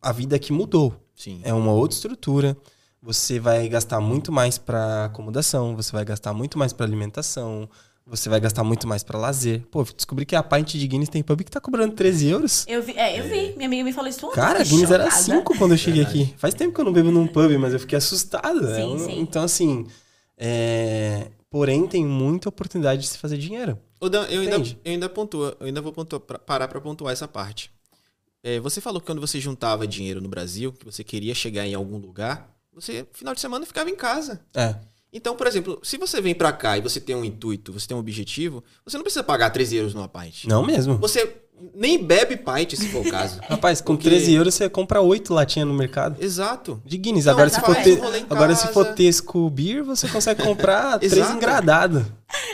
[0.00, 1.00] a vida aqui mudou.
[1.14, 1.40] Sim.
[1.44, 2.56] É uma outra estrutura.
[3.00, 7.68] Você vai gastar muito mais para acomodação, você vai gastar muito mais para alimentação,
[8.06, 9.62] você vai gastar muito mais para lazer.
[9.70, 12.64] Pô, descobri que a pint de Guinness tem pub que tá cobrando 13 euros.
[12.68, 13.54] Eu vi, é, eu vi.
[13.56, 14.34] Minha amiga me falou isso ontem.
[14.36, 15.22] Cara, Guinness era chocada.
[15.22, 16.34] 5 quando eu cheguei aqui.
[16.36, 18.68] Faz tempo que eu não bebo num pub, mas eu fiquei assustado.
[18.68, 19.20] É Sim, sim.
[19.20, 19.86] Então, assim.
[20.36, 23.78] é, Porém, tem muita oportunidade de se fazer dinheiro.
[24.00, 27.12] Ô, Dan, eu ainda, eu ainda pontua, eu ainda vou pontuar, pra- parar para pontuar
[27.12, 27.70] essa parte.
[28.42, 31.74] É, você falou que quando você juntava dinheiro no Brasil, que você queria chegar em
[31.74, 34.40] algum lugar, você, final de semana, ficava em casa.
[34.54, 34.74] É.
[35.12, 37.96] Então, por exemplo, se você vem pra cá e você tem um intuito, você tem
[37.96, 40.44] um objetivo, você não precisa pagar 13 euros numa pint.
[40.46, 40.96] Não mesmo.
[40.98, 41.36] Você
[41.74, 43.38] nem bebe pint, se for o caso.
[43.46, 46.16] Rapaz, com Porque- 13 euros você compra 8 latinhas no mercado.
[46.18, 46.82] Exato.
[46.84, 47.26] De Guinness.
[47.26, 47.98] Não, agora, se for te...
[48.30, 48.86] agora se for.
[48.94, 51.36] Tesco Beer, você consegue comprar três Exato.
[51.36, 52.02] engradados.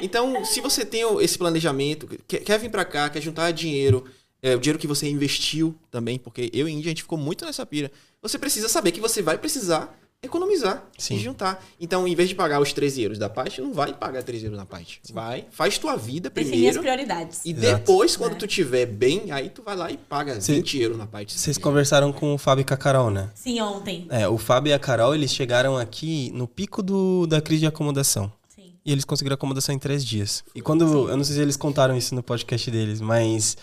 [0.02, 4.04] Então, se você tem esse planejamento, quer, quer vir pra cá, quer juntar dinheiro,
[4.42, 7.44] é, o dinheiro que você investiu também, porque eu e Índia, a gente ficou muito
[7.44, 7.90] nessa pira.
[8.20, 11.14] Você precisa saber que você vai precisar economizar Sim.
[11.14, 11.64] e juntar.
[11.80, 14.58] Então, em vez de pagar os 13 euros da parte, não vai pagar 13 euros
[14.58, 15.00] na parte.
[15.12, 16.80] Vai, faz tua vida Definir as primeiro.
[16.80, 17.40] prioridades.
[17.44, 17.76] E Exato.
[17.78, 18.36] depois, quando É.
[18.36, 21.38] tu tiver bem, aí tu vai lá e paga Cê- 20 euros na parte.
[21.38, 23.30] Vocês conversaram com o Fábio e com a Carol, né?
[23.34, 24.06] Sim, ontem.
[24.10, 27.66] É, o Fábio e a Carol, eles chegaram aqui no pico do, da crise de
[27.66, 28.32] acomodação.
[28.48, 28.74] Sim.
[28.84, 30.42] E eles conseguiram acomodação em três dias.
[30.54, 31.08] E quando.
[31.08, 33.56] Eu não sei se eles contaram isso no podcast deles, mas.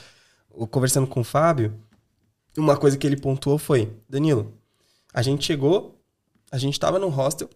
[0.50, 1.74] o- Conversando com o Fábio,
[2.58, 4.54] uma coisa que ele pontuou foi: Danilo,
[5.14, 6.00] a gente chegou,
[6.56, 7.50] a gente tava no hostel,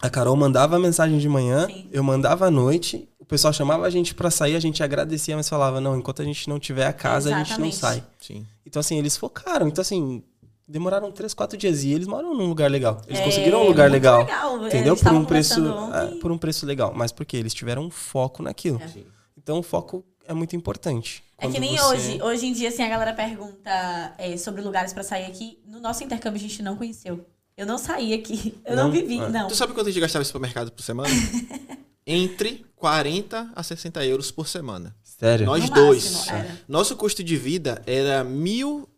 [0.00, 1.86] a Carol mandava a mensagem de manhã, Sim.
[1.92, 5.48] eu mandava à noite, o pessoal chamava a gente pra sair, a gente agradecia, mas
[5.48, 7.76] falava: não, enquanto a gente não tiver a casa, a gente não Exatamente.
[7.76, 8.04] sai.
[8.20, 8.46] Sim.
[8.66, 9.68] Então, assim, eles focaram.
[9.68, 10.22] Então, assim,
[10.66, 13.00] demoraram três, quatro dias e eles moram num lugar legal.
[13.06, 14.20] Eles É, conseguiram um lugar legal.
[14.20, 14.66] legal.
[14.66, 14.94] Entendeu?
[14.94, 15.60] Eles Por um preço.
[15.64, 16.18] é, ontem.
[16.18, 16.92] por um preço legal.
[16.94, 18.80] Mas porque eles tiveram um foco naquilo.
[18.82, 19.02] É.
[19.36, 21.22] Então o foco é muito importante.
[21.38, 22.22] É que nem você- hoje.
[22.22, 25.58] Hoje em dia, assim, a galera pergunta é, sobre lugares pra sair aqui.
[25.66, 27.24] No nosso intercâmbio, a gente não conheceu.
[27.56, 28.54] Eu não saí aqui.
[28.64, 28.90] Eu não, Não?
[28.92, 29.28] vivi, É.
[29.28, 29.48] não.
[29.48, 31.08] Tu sabe quanto a gente gastava em supermercado por semana?
[32.06, 34.94] Entre 40 a 60 euros por semana.
[35.02, 35.46] Sério?
[35.46, 36.10] Nós No dois.
[36.12, 36.60] máximo, era.
[36.66, 38.88] Nosso custo de vida era mil,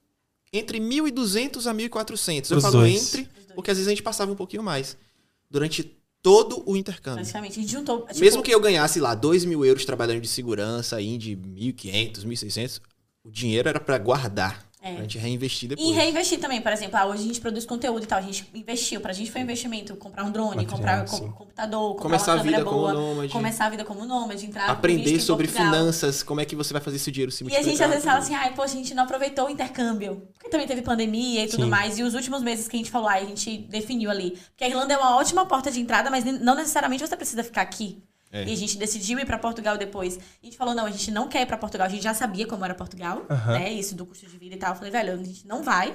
[0.52, 2.50] entre 1.200 a 1.400.
[2.50, 3.14] Eu Os falo dois.
[3.14, 4.96] entre, porque às vezes a gente passava um pouquinho mais.
[5.50, 5.84] Durante
[6.22, 7.18] todo o intercâmbio.
[7.20, 7.58] Praticamente.
[7.58, 8.06] A gente juntou.
[8.06, 12.24] tipo, Mesmo que eu ganhasse lá 2 mil euros trabalhando de segurança, aí de 1.500,
[12.24, 12.80] 1.600,
[13.22, 14.66] o dinheiro era pra guardar.
[14.86, 14.92] É.
[14.92, 15.88] Pra gente reinvestir depois.
[15.88, 18.46] E reinvestir também, por exemplo, ah, hoje a gente produz conteúdo e tal, a gente
[18.54, 19.00] investiu.
[19.00, 21.20] Pra gente foi um investimento comprar um drone, Material, comprar sim.
[21.20, 23.32] com- computador, comprar Começar uma a vida câmera como boa, nômade.
[23.32, 26.96] começar a vida como nômade, entrar Aprender sobre finanças, como é que você vai fazer
[26.96, 27.72] esse dinheiro se E a multiplicar.
[27.72, 30.28] gente às vezes fala assim, ai, poxa, a gente não aproveitou o intercâmbio.
[30.34, 31.70] Porque também teve pandemia e tudo Sim.
[31.70, 31.98] mais.
[31.98, 34.32] E os últimos meses que a gente falou, ai, a gente definiu ali.
[34.50, 37.62] Porque a Irlanda é uma ótima porta de entrada, mas não necessariamente você precisa ficar
[37.62, 38.02] aqui.
[38.34, 38.44] É.
[38.44, 40.18] E a gente decidiu ir pra Portugal depois.
[40.42, 41.86] A gente falou, não, a gente não quer ir pra Portugal.
[41.86, 43.52] A gente já sabia como era Portugal, Aham.
[43.52, 43.72] né?
[43.72, 44.70] Isso do custo de vida e tal.
[44.72, 45.94] Eu falei, velho, a gente não vai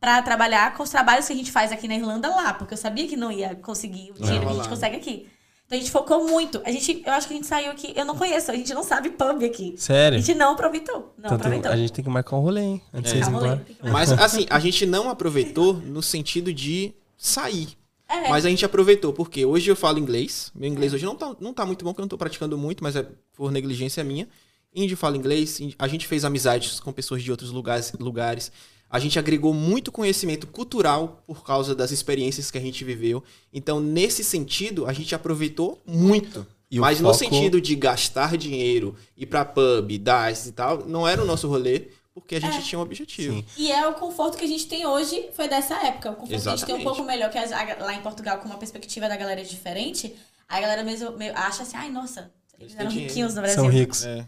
[0.00, 2.78] pra trabalhar com os trabalhos que a gente faz aqui na Irlanda lá, porque eu
[2.78, 5.28] sabia que não ia conseguir o dinheiro que a gente consegue aqui.
[5.66, 6.60] Então a gente focou muito.
[6.64, 8.82] A gente, eu acho que a gente saiu aqui, eu não conheço, a gente não
[8.82, 9.74] sabe pub aqui.
[9.76, 10.18] A Sério?
[10.20, 11.14] gente não aproveitou.
[11.16, 11.70] Não Então aproveitou.
[11.72, 12.82] a gente tem que marcar um rolê, hein?
[12.92, 13.22] Antes de É.
[13.24, 13.92] vocês ir Tá, rolê, embora.
[13.92, 17.68] Mas assim, a gente não aproveitou no sentido de sair.
[18.08, 18.28] É.
[18.28, 20.50] Mas a gente aproveitou, porque hoje eu falo inglês.
[20.54, 22.82] Meu inglês hoje não tá, não tá muito bom, porque eu não tô praticando muito,
[22.82, 24.28] mas é por negligência minha.
[24.74, 28.50] Indy fala inglês, a gente fez amizades com pessoas de outros lugares, lugares.
[28.90, 33.22] A gente agregou muito conhecimento cultural por causa das experiências que a gente viveu.
[33.52, 36.46] Então, nesse sentido, a gente aproveitou muito.
[36.70, 41.06] E mas no foco- sentido de gastar dinheiro, ir pra pub, dice e tal, não
[41.06, 41.82] era o nosso rolê,
[42.14, 43.36] porque a gente tinha um objetivo.
[43.38, 43.44] Sim.
[43.56, 46.12] E é o conforto que a gente tem hoje, foi dessa época.
[46.12, 46.84] O conforto que a gente tem um Exatamente.
[46.84, 50.14] pouco melhor, que a- a- lá em Portugal, com uma perspectiva da galera diferente,
[50.48, 53.56] a galera mesmo, meio acha assim, ai, nossa, eles eram riquinhos no Brasil.
[53.62, 54.04] São ricos.
[54.04, 54.24] É.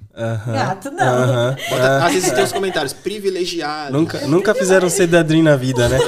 [0.53, 1.55] Gato, não.
[1.71, 3.93] Bota- às vezes tem os comentários, privilegiados.
[3.93, 5.99] Nunca, nunca fizeram cidadrinho na vida, né?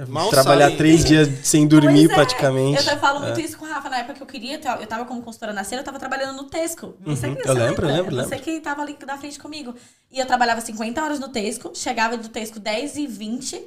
[0.00, 0.04] É.
[0.06, 0.76] Mal Trabalhar sabem.
[0.78, 2.14] três dias sem dormir, Pois é.
[2.14, 2.88] praticamente.
[2.88, 4.60] Eu falo muito isso com o Rafa na época que eu queria.
[4.80, 6.86] Eu tava como consultora na cena, eu tava trabalhando no Tesco.
[6.86, 6.94] Uhum.
[7.04, 7.52] que Eu você lembro,
[7.86, 7.86] lembra?
[7.86, 9.74] lembro, Você que tava ali na frente comigo.
[10.10, 13.60] E eu trabalhava 50 horas no Tesco, chegava do Tesco 10 e 20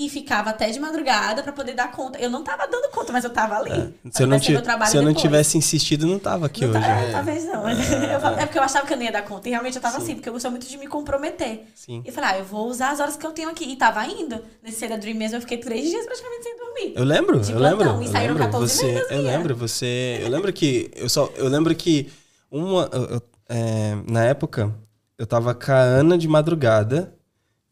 [0.00, 2.18] e ficava até de madrugada pra poder dar conta.
[2.18, 3.70] Eu não tava dando conta, mas eu tava ali.
[4.06, 4.10] É.
[4.10, 6.80] Se eu não, se eu não tivesse insistido, não tava aqui Não hoje.
[6.80, 7.68] tá- é, Talvez não.
[7.70, 9.46] Eu falo- é porque eu achava que eu não ia dar conta.
[9.48, 11.64] E realmente eu tava assim, porque eu gostava muito de me comprometer.
[11.74, 12.02] Sim.
[12.04, 13.64] E eu falei, ah, eu vou usar as horas que eu tenho aqui.
[13.70, 14.42] E tava indo.
[14.62, 16.92] Nesse Seda Dream mesmo, eu fiquei três dias praticamente sem dormir.
[16.96, 18.02] Eu lembro, De eu plantão, lembro.
[18.02, 18.50] e eu saíram lembro.
[18.50, 20.20] 14 você, eu lembro, você.
[20.22, 20.90] Eu lembro que.
[20.96, 21.30] Eu só.
[21.36, 22.10] Eu lembro que
[22.50, 22.88] uma.
[22.92, 24.72] eu- eu- é, na época,
[25.18, 27.14] eu tava com a Ana de madrugada.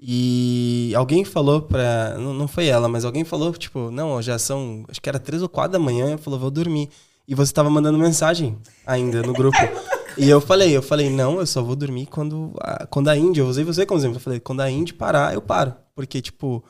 [0.01, 2.17] E alguém falou pra.
[2.19, 4.85] Não, não foi ela, mas alguém falou, tipo, não, já são.
[4.89, 6.17] Acho que era três ou quatro da manhã.
[6.17, 6.89] Falou, vou dormir.
[7.27, 8.57] E você tava mandando mensagem
[8.87, 9.59] ainda no grupo.
[10.21, 13.39] E eu falei, eu falei, não, eu só vou dormir quando a, quando a Indy,
[13.39, 15.73] eu usei você como exemplo, eu falei, quando a Indy parar, eu paro.
[15.95, 16.65] Porque, tipo,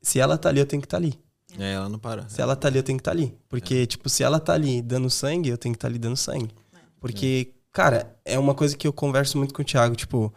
[0.00, 1.18] se ela tá ali, eu tenho que estar ali.
[1.58, 2.28] É, ela não para.
[2.28, 3.36] Se ela tá ali, eu tenho que estar ali.
[3.48, 6.50] Porque, tipo, se ela tá ali dando sangue, eu tenho que estar ali dando sangue.
[7.00, 10.32] Porque, cara, é uma coisa que eu converso muito com o Thiago, tipo.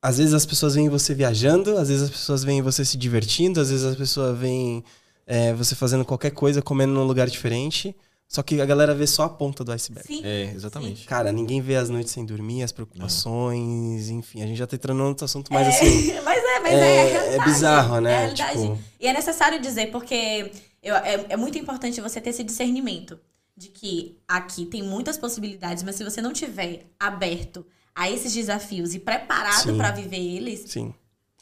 [0.00, 3.60] Às vezes as pessoas veem você viajando, às vezes as pessoas veem você se divertindo,
[3.60, 4.84] às vezes as pessoas veem
[5.26, 7.94] é, você fazendo qualquer coisa, comendo num lugar diferente.
[8.28, 10.06] Só que a galera vê só a ponta do iceberg.
[10.06, 10.20] Sim.
[10.22, 11.06] É, exatamente.
[11.06, 14.42] Cara, ninguém vê as noites sem dormir, as preocupações, enfim.
[14.42, 16.12] A gente já tá entrando num outro assunto, mas assim.
[16.24, 18.26] mas é, mas é, é- é bizarro, né?
[18.30, 18.34] É.
[18.34, 20.50] Tipo- E é necessário dizer, porque
[20.82, 23.18] eu- é, é muito importante você ter esse discernimento
[23.56, 27.66] de que aqui tem muitas possibilidades, mas se você não tiver aberto
[27.98, 30.94] a esses desafios e preparado pra viver eles, Sim.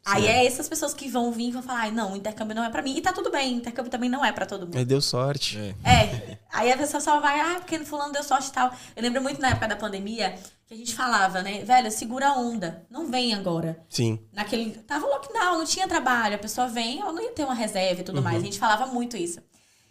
[0.07, 0.29] aí Sim.
[0.29, 2.71] é essas pessoas que vão vir e vão falar, ai, não, o intercâmbio não é
[2.71, 2.97] pra mim.
[2.97, 4.79] E tá tudo bem, intercâmbio também não é pra todo mundo.
[4.79, 5.59] Aí deu sorte.
[5.85, 5.91] É.
[5.93, 8.73] É, aí a pessoa só vai, ah, porque fulano deu sorte e tal.
[8.97, 10.35] Eu lembro muito na época da pandemia
[10.67, 13.79] que a gente falava, né, velho, segura a onda, não vem agora.
[13.91, 14.19] Sim.
[14.33, 14.71] Naquele.
[14.79, 18.05] Tava lockdown, não tinha trabalho, a pessoa vem, ela não ia ter uma reserva e
[18.05, 18.25] tudo Uhum.
[18.25, 18.39] mais.
[18.43, 19.41] A gente falava muito isso.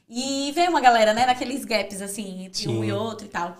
[0.10, 2.86] E veio uma galera, né, naqueles gaps, assim, entre um Sim.
[2.88, 3.56] e outro e tal.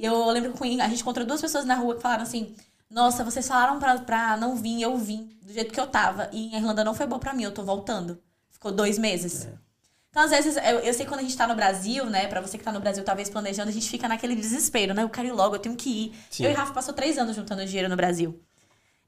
[0.00, 2.54] E eu lembro que a gente encontrou duas pessoas na rua que falaram assim:
[2.88, 6.30] Nossa, vocês falaram pra, pra não vir, eu vim, do jeito que eu tava.
[6.32, 8.18] E a Irlanda não foi bom pra mim, eu tô voltando.
[8.48, 9.44] Ficou dois meses.
[9.44, 9.52] É.
[10.08, 12.26] Então, às vezes, eu, eu sei que quando a gente tá no Brasil, né?
[12.28, 15.02] Pra você que tá no Brasil, talvez planejando, a gente fica naquele desespero, né?
[15.02, 16.14] Eu quero ir logo, eu tenho que ir.
[16.30, 16.44] Sim.
[16.44, 18.40] Eu e Rafa passou três anos juntando dinheiro no Brasil.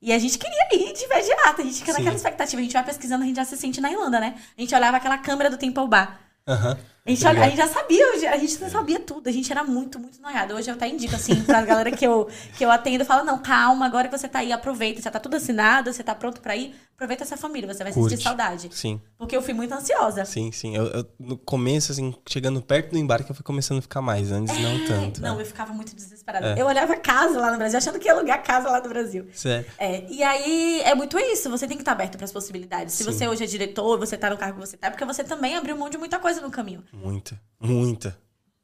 [0.00, 1.62] E a gente queria ir de imediato.
[1.62, 1.98] A gente fica Sim.
[1.98, 2.60] naquela expectativa.
[2.60, 4.36] A gente vai pesquisando, a gente já se sente na Irlanda, né?
[4.56, 6.20] A gente olhava aquela câmera do Temple Bar.
[6.46, 6.78] Aham.
[7.04, 9.28] A gente, Tá a gente já sabia, a gente já sabia tudo.
[9.28, 10.54] A gente era muito, muito noiado.
[10.54, 13.84] Hoje eu até indico, assim, pra galera que eu, que eu atendo, fala, não, calma,
[13.86, 15.02] agora que você tá aí, aproveita.
[15.02, 18.10] Já tá tudo assinado, você tá pronto pra ir, aproveita essa família, você vai Curte.
[18.10, 18.68] sentir saudade.
[18.70, 20.24] Sim, Porque eu fui muito ansiosa.
[20.24, 20.76] sim, sim.
[20.76, 24.30] Eu, eu- no começo, assim, chegando perto do embarque, eu fui começando a ficar mais.
[24.30, 25.20] Antes, não tanto.
[25.20, 25.42] Não, né?
[25.42, 26.54] eu ficava muito desesperada.
[26.56, 26.60] É.
[26.62, 29.26] Eu olhava casa lá no Brasil, achando que ia alugar casa lá no Brasil.
[29.34, 29.66] Sério.
[29.76, 32.94] É, e aí é muito isso, você tem que estar aberto para as possibilidades.
[32.94, 33.10] Se Sim.
[33.12, 35.56] você hoje é diretor, você tá no cargo que você tá, é porque você também
[35.56, 36.84] abriu mão de muita coisa no caminho.
[36.92, 38.16] Muita, muita.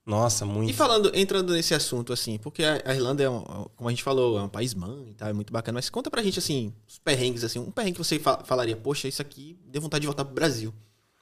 [0.06, 0.74] Nossa, E muito.
[0.74, 3.42] falando, entrando nesse assunto, assim, porque a Irlanda é, um,
[3.76, 6.10] como a gente falou, é um país mãe e tal, é muito bacana, mas conta
[6.10, 9.58] pra gente, assim, os perrengues, assim, um perrengue que você fa- falaria, poxa, isso aqui
[9.66, 10.72] deu vontade de voltar pro Brasil.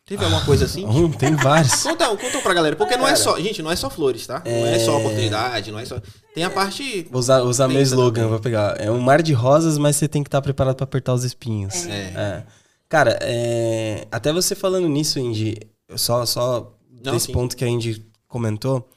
[0.04, 0.86] Teve alguma coisa assim?
[0.86, 1.82] Um, tem vários.
[1.82, 3.16] Conta, conta pra galera, porque não é Cara.
[3.16, 4.40] só, gente, não é só flores, tá?
[4.46, 6.00] Não é só oportunidade, não é só...
[6.32, 7.08] Tem a parte...
[7.10, 8.30] Vou usar, usar meu slogan, também.
[8.30, 8.80] vou pegar.
[8.80, 11.86] É um mar de rosas, mas você tem que estar preparado pra apertar os espinhos.
[11.86, 11.90] É.
[12.14, 12.46] É.
[12.88, 15.56] Cara, é, até você falando nisso, Indy,
[15.96, 16.72] só, só
[17.06, 17.32] Não, desse sim.
[17.32, 18.88] ponto que a Indy comentou,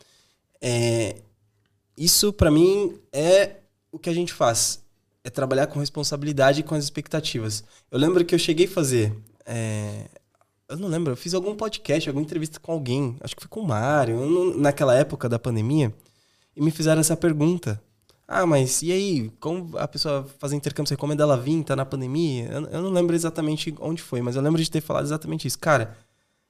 [0.62, 1.17] é,
[1.98, 3.58] isso pra mim é
[3.92, 4.83] o que a gente faz.
[5.23, 7.63] É trabalhar com responsabilidade e com as expectativas.
[7.92, 9.13] Eu lembro que eu cheguei a fazer.
[9.46, 10.06] é,
[10.67, 13.62] eu não lembro, eu fiz algum podcast, alguma entrevista com alguém, acho que foi com
[13.62, 15.92] o Mário, não- naquela época da pandemia,
[16.56, 17.81] e me fizeram essa pergunta.
[18.27, 19.31] Ah, mas e aí?
[19.40, 22.46] Como a pessoa fazer intercâmbio, você recomenda ela vir, tá na pandemia?
[22.52, 25.58] Eu, eu não lembro exatamente onde foi, mas eu lembro de ter falado exatamente isso.
[25.58, 25.98] Cara,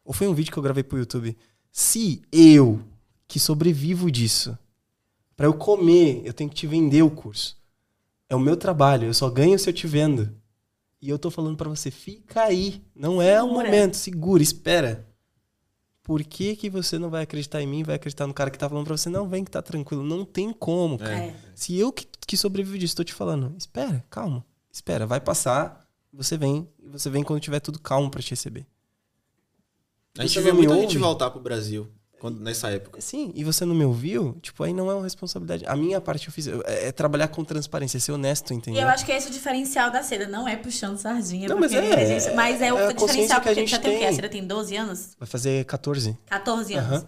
[0.04, 1.38] ou foi um vídeo que eu gravei pro YouTube.
[1.72, 2.82] Se eu,
[3.28, 4.58] que sobrevivo disso,
[5.36, 7.58] para eu comer, eu tenho que te vender o curso.
[8.28, 10.36] É o meu trabalho, eu só ganho se eu te vendo.
[11.02, 12.84] E eu tô falando para você, fica aí.
[12.94, 13.66] Não é o Segura.
[13.66, 15.08] momento, segura, espera.
[16.04, 18.68] Por que, que você não vai acreditar em mim, vai acreditar no cara que tá
[18.68, 20.04] falando pra você, não, vem que tá tranquilo.
[20.04, 21.16] Não tem como, cara.
[21.16, 21.36] É.
[21.56, 26.36] Se eu que, que sobrevivo disso, tô te falando, espera, calma, espera, vai passar, você
[26.36, 28.66] vem, e você vem quando tiver tudo calmo pra te receber.
[30.18, 30.98] A gente me muita gente ouve?
[30.98, 31.88] voltar pro Brasil
[32.20, 33.00] quando, nessa época.
[33.00, 35.66] Sim, e você não me ouviu, tipo, aí não é uma responsabilidade.
[35.66, 38.82] A minha parte eu fiz, é, é trabalhar com transparência, é ser honesto, E entendeu?
[38.82, 40.28] eu acho que é esse o diferencial da Seda.
[40.28, 41.48] Não é puxando sardinha.
[41.48, 43.80] Não, mas é, gente- mas é o é consciência diferencial, que a porque gente já
[43.80, 44.04] tem o quê?
[44.04, 44.16] A tem.
[44.16, 45.16] Seda tem 12 anos?
[45.18, 46.18] Vai fazer 14.
[46.26, 46.92] 14 anos.
[47.04, 47.08] Aham.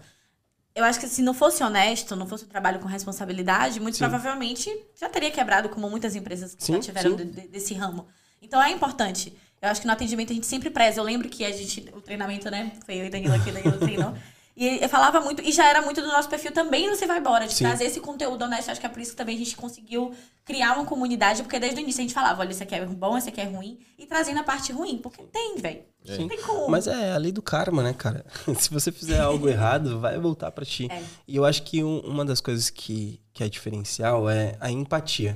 [0.74, 4.04] Eu acho que se não fosse honesto, não fosse um trabalho com responsabilidade, muito Sim.
[4.04, 7.16] provavelmente já teria quebrado, como muitas empresas que já Sim, tiveram sim.
[7.16, 8.06] de- de- desse ramo.
[8.40, 9.36] Então é importante.
[9.62, 11.00] Eu acho que no atendimento a gente sempre preza.
[11.00, 12.72] Eu lembro que a gente, o treinamento, né?
[12.84, 14.12] Foi eu e Danilo aqui, Danilo treinou.
[14.54, 17.20] E eu falava muito, e já era muito do nosso perfil também no Você Vai
[17.20, 17.64] Embora, de Sim.
[17.64, 18.70] trazer esse conteúdo honesto.
[18.70, 20.12] Acho que é por isso que também a gente conseguiu
[20.44, 23.16] criar uma comunidade, porque desde o início a gente falava, olha, isso aqui é bom,
[23.16, 25.80] isso aqui é ruim, e trazendo a parte ruim, porque tem, velho.
[26.06, 26.68] Não tem como.
[26.70, 28.26] Mas é a lei do karma, né, cara?
[28.60, 30.86] Se você fizer algo errado, vai voltar pra ti.
[30.92, 31.02] É.
[31.26, 35.34] E eu acho que um- uma das coisas que, que é diferencial é a empatia.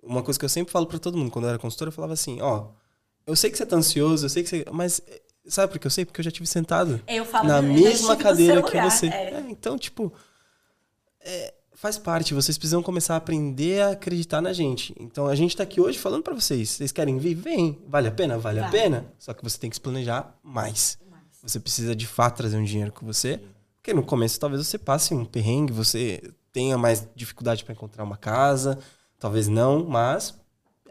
[0.00, 2.12] Uma coisa que eu sempre falo pra todo mundo, quando eu era consultor, eu falava
[2.12, 2.66] assim, ó,
[3.26, 4.64] eu sei que você tá ansioso, eu sei que você...
[4.70, 6.04] Mas eh, sabe por que eu sei?
[6.04, 9.06] Porque eu já tive sentado Eu falo na eu mesma cadeira que você.
[9.08, 9.34] é.
[9.34, 10.12] É, então, tipo,
[11.20, 12.34] é, faz parte.
[12.34, 14.94] Vocês precisam começar a aprender a acreditar na gente.
[14.98, 16.70] Então, a gente tá aqui hoje falando pra vocês.
[16.70, 17.34] Vocês querem vir?
[17.34, 17.78] Vem.
[17.88, 18.38] Vale a pena?
[18.38, 19.06] Vale a pena.
[19.18, 20.98] Só que você tem que se planejar mais.
[21.42, 23.40] Você precisa de fato trazer um dinheiro com você.
[23.76, 28.16] Porque no começo talvez você passe um perrengue, você tenha mais dificuldade para encontrar uma
[28.16, 28.78] casa,
[29.18, 30.38] talvez não, mas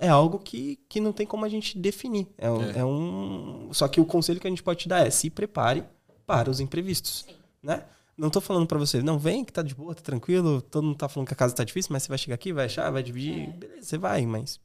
[0.02, 2.28] é algo que, que não tem como a gente definir.
[2.38, 2.80] É um, É.
[2.80, 5.84] é um- Só que o conselho que a gente pode te dar é se prepare
[6.26, 7.26] para os imprevistos.
[7.64, 7.84] Né?
[8.18, 10.98] Não tô falando para você, não, vem que tá de boa, tá tranquilo, todo mundo
[10.98, 13.02] tá falando que a casa tá difícil, mas você vai chegar aqui, vai achar, vai
[13.04, 13.48] dividir, É.
[13.54, 14.60] beleza, você vai, mas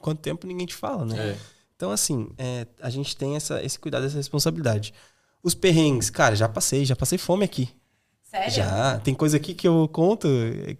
[0.00, 1.30] quanto tempo ninguém te fala, né?
[1.30, 1.38] É.
[1.76, 4.92] Então, assim, é, a gente tem essa, esse cuidado, essa responsabilidade.
[5.42, 7.68] Os perrengues, cara, já passei, já passei fome aqui.
[8.30, 8.50] Sério?
[8.52, 8.98] Já.
[9.02, 10.28] Tem coisa aqui que eu conto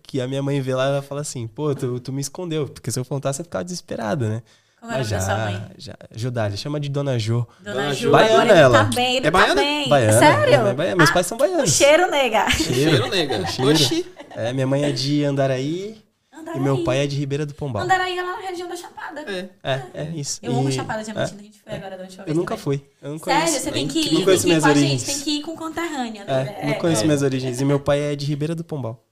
[0.03, 2.69] que a minha mãe vê lá e ela fala assim, pô, tu, tu me escondeu.
[2.69, 4.43] Porque se eu contar, você ficava desesperada, né?
[4.81, 5.55] Como era o Mas nome da sua mãe?
[5.79, 5.95] já, já.
[6.15, 7.47] Jodali, chama de Dona Jo.
[7.61, 8.09] Dona Ju.
[8.09, 8.79] agora Baiana ele ela.
[8.85, 9.61] tá bem, ele É tá baiana?
[9.63, 9.89] bem.
[9.89, 10.19] Baiana.
[10.19, 10.61] Sério?
[10.63, 10.97] mãe é baiana.
[10.97, 11.71] Meus Ah, pais são O baianos.
[11.73, 12.51] cheiro, nega.
[12.51, 13.47] Cheiro, nega.
[13.47, 13.71] Cheiro.
[13.73, 14.07] Oxi.
[14.37, 15.97] É, minha mãe é de Andaraí
[16.39, 16.59] Andaraí.
[16.61, 17.83] e meu pai é de Ribeira do Pombal.
[17.83, 19.21] Andaraí é lá na região da Chapada.
[19.23, 19.49] É.
[19.63, 20.39] É, é isso.
[20.43, 22.57] Eu amo E- Chapada é, Diamantina, a gente foi agora da última vez Eu nunca
[22.57, 22.79] também.
[22.81, 22.91] fui.
[23.03, 23.65] Eu não Sério, conheço.
[23.65, 25.01] você tem que ir, não tem conheço que ir minhas com a origens.
[25.01, 26.23] gente, tem que ir com conterrânea.
[26.23, 26.61] É, né?
[26.67, 27.61] não conheço minhas origens.
[27.61, 29.05] E meu pai é de Ribeira do Pombal.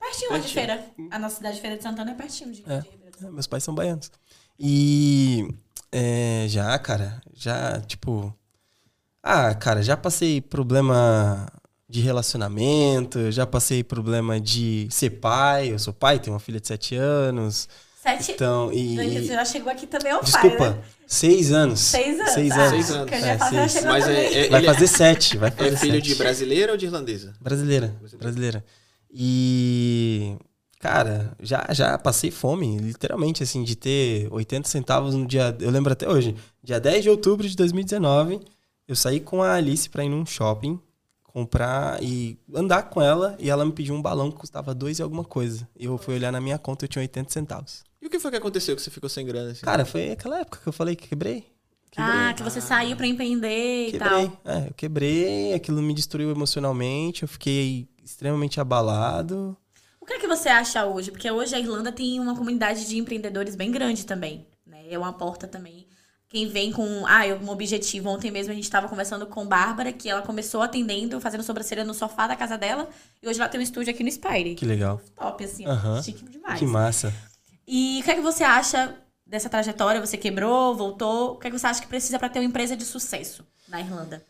[0.00, 0.66] Pertinho lá de Pertinho.
[0.66, 0.84] feira.
[1.10, 2.78] A nossa cidade de Feira de Santana é pertinho de, É.
[2.80, 3.26] de Ribeirão do.
[3.26, 4.10] É, Meus pais são baianos.
[4.58, 5.48] E
[5.90, 8.32] é, já, cara, já, tipo.
[9.22, 11.48] Ah, cara, já passei problema
[11.88, 15.72] de relacionamento, já passei problema de ser pai.
[15.72, 17.68] Eu sou pai, tenho uma filha de 7 anos.
[18.02, 18.32] Sete.
[18.32, 18.96] Então, e.
[19.20, 20.82] Você já chegou aqui também ao pai, Desculpa, né?
[21.06, 21.80] seis anos.
[21.80, 22.32] Seis anos.
[22.34, 22.70] Seis Ah, anos.
[22.86, 23.12] Seis anos.
[23.12, 23.84] É, faço, seis.
[23.86, 26.04] Mas é, é- Vai ele fazer sete, vai fazer é filho sete.
[26.08, 27.32] de brasileira ou de irlandesa?
[27.40, 28.62] Brasileira, brasileira.
[29.10, 30.36] E
[30.78, 35.90] cara, já já passei fome, literalmente assim, de ter 80 centavos no dia, eu lembro
[35.90, 38.38] até hoje, dia 10 de outubro de 2019,
[38.86, 40.78] eu saí com a Alice pra ir num shopping
[41.34, 45.02] comprar e andar com ela e ela me pediu um balão que custava dois e
[45.02, 45.68] alguma coisa.
[45.76, 47.82] E eu fui olhar na minha conta e eu tinha 80 centavos.
[48.00, 49.50] E o que foi que aconteceu que você ficou sem grana?
[49.50, 49.62] Assim?
[49.62, 51.44] Cara, foi aquela época que eu falei que quebrei.
[51.90, 52.14] Quebrei.
[52.14, 54.28] Ah, que você saiu pra empreender e Quebrei.
[54.28, 54.40] tal.
[54.44, 59.56] É, eu quebrei, aquilo me destruiu emocionalmente, eu fiquei extremamente abalado.
[60.00, 61.10] O que é que você acha hoje?
[61.10, 64.46] Porque hoje a Irlanda tem uma comunidade de empreendedores bem grande também.
[64.64, 64.84] Né?
[64.88, 65.86] É uma porta também.
[66.28, 68.08] Quem vem com ah, um objetivo.
[68.08, 71.94] Ontem mesmo a gente estava conversando com Bárbara, que ela começou atendendo, fazendo sobrancelha no
[71.94, 72.88] sofá da casa dela.
[73.22, 74.54] E hoje ela tem um estúdio aqui no Spire.
[74.54, 75.00] Que legal.
[75.16, 76.02] Top, assim, Aham.
[76.02, 76.58] chique demais.
[76.58, 77.14] Que massa.
[77.66, 78.94] E o que é que você acha
[79.26, 80.00] dessa trajetória?
[80.00, 81.32] Você quebrou, voltou?
[81.32, 83.80] O que é que você acha que precisa para ter uma empresa de sucesso na
[83.80, 84.22] Irlanda?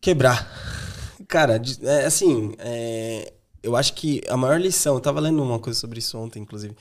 [0.00, 0.46] Quebrar.
[1.28, 5.78] Cara, é, assim, é, eu acho que a maior lição, eu tava lendo uma coisa
[5.78, 6.76] sobre isso ontem, inclusive.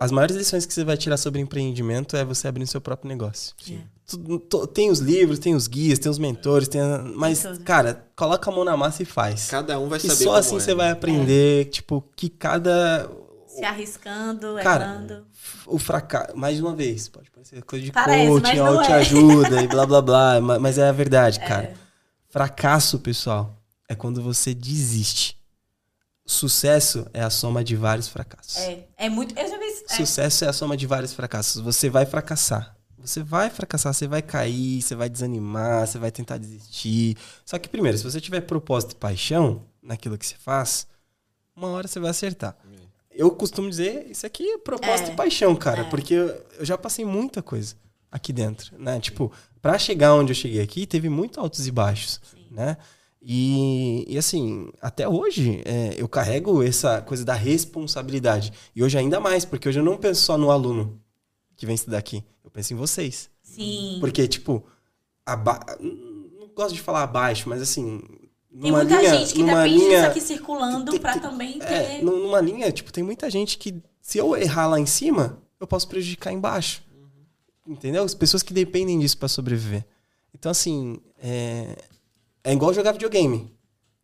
[0.00, 3.08] As maiores lições que você vai tirar sobre empreendimento é você abrir o seu próprio
[3.08, 3.54] negócio.
[3.62, 3.82] Sim.
[4.06, 8.06] Tu- tu- Tem os livros, tem os guias, tem os mentores, tem a- mas, cara,
[8.16, 9.48] coloca a mão na massa e faz.
[9.50, 10.74] Cada um vai E saber só como assim é, você né?
[10.76, 13.08] vai aprender, tipo, que cada
[13.46, 15.26] Se arriscando, Cara, errando.
[15.66, 18.78] o fracasso, mais uma vez, pode parecer coisa de Parece, coaching, não é.
[18.78, 21.74] autoajuda e blá blá blá, ma- mas é a verdade, cara.
[22.28, 23.54] Fracasso, pessoal,
[23.88, 25.36] é quando você desiste.
[26.26, 28.56] Sucesso é a soma de vários fracassos.
[28.58, 29.38] É, é muito.
[29.38, 29.84] Eu já vi isso.
[29.90, 29.96] É.
[29.96, 31.60] Sucesso é a soma de vários fracassos.
[31.62, 32.74] Você vai fracassar.
[32.98, 37.18] Você vai fracassar, você vai cair, você vai desanimar, você vai tentar desistir.
[37.44, 40.86] Só que, primeiro, se você tiver propósito e paixão naquilo que você faz,
[41.54, 42.56] uma hora você vai acertar.
[43.10, 45.12] Eu costumo dizer, isso aqui é propósito É.
[45.12, 45.84] e paixão, cara, É.
[45.90, 47.76] porque eu, eu já passei muita coisa
[48.10, 48.98] aqui dentro, né?
[48.98, 52.20] Tipo, pra chegar onde eu cheguei aqui, teve muito altos e baixos,
[52.50, 52.78] né?
[53.26, 58.52] E, e assim, até hoje, é, eu carrego essa coisa da responsabilidade.
[58.76, 61.00] E hoje ainda mais, porque hoje eu não penso só no aluno
[61.56, 62.22] que vem estudar aqui.
[62.44, 63.30] Eu penso em vocês.
[63.42, 63.96] Sim.
[63.98, 64.62] Porque, tipo,
[65.24, 65.58] aba...
[65.80, 68.02] não gosto de falar abaixo, mas assim.
[68.60, 71.64] Tem muita linha, gente que depende linha, disso aqui circulando tem- pra tem- também ter.
[71.72, 75.42] É, num- numa linha, tipo, tem muita gente que, se eu errar lá em cima,
[75.58, 76.82] eu posso prejudicar embaixo.
[77.66, 78.04] Entendeu?
[78.04, 79.86] As pessoas que dependem disso pra sobreviver.
[80.34, 81.76] Então, assim, é,
[82.44, 83.50] é igual jogar videogame.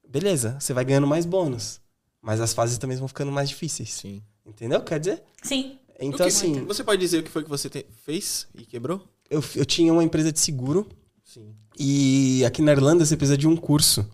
[0.09, 1.80] Beleza, você vai ganhando mais bônus.
[2.20, 3.93] Mas as fases também vão ficando mais difíceis.
[3.93, 4.22] Sim.
[4.45, 4.80] Entendeu?
[4.82, 5.22] Quer dizer?
[5.43, 5.78] Sim.
[5.99, 9.03] Então, que- assim, Você pode dizer o que foi que você te- fez e quebrou?
[9.30, 10.88] eu, eu tinha uma empresa de seguro
[11.24, 11.55] Sim.
[11.78, 14.05] E aqui na Irlanda você precisa de um curso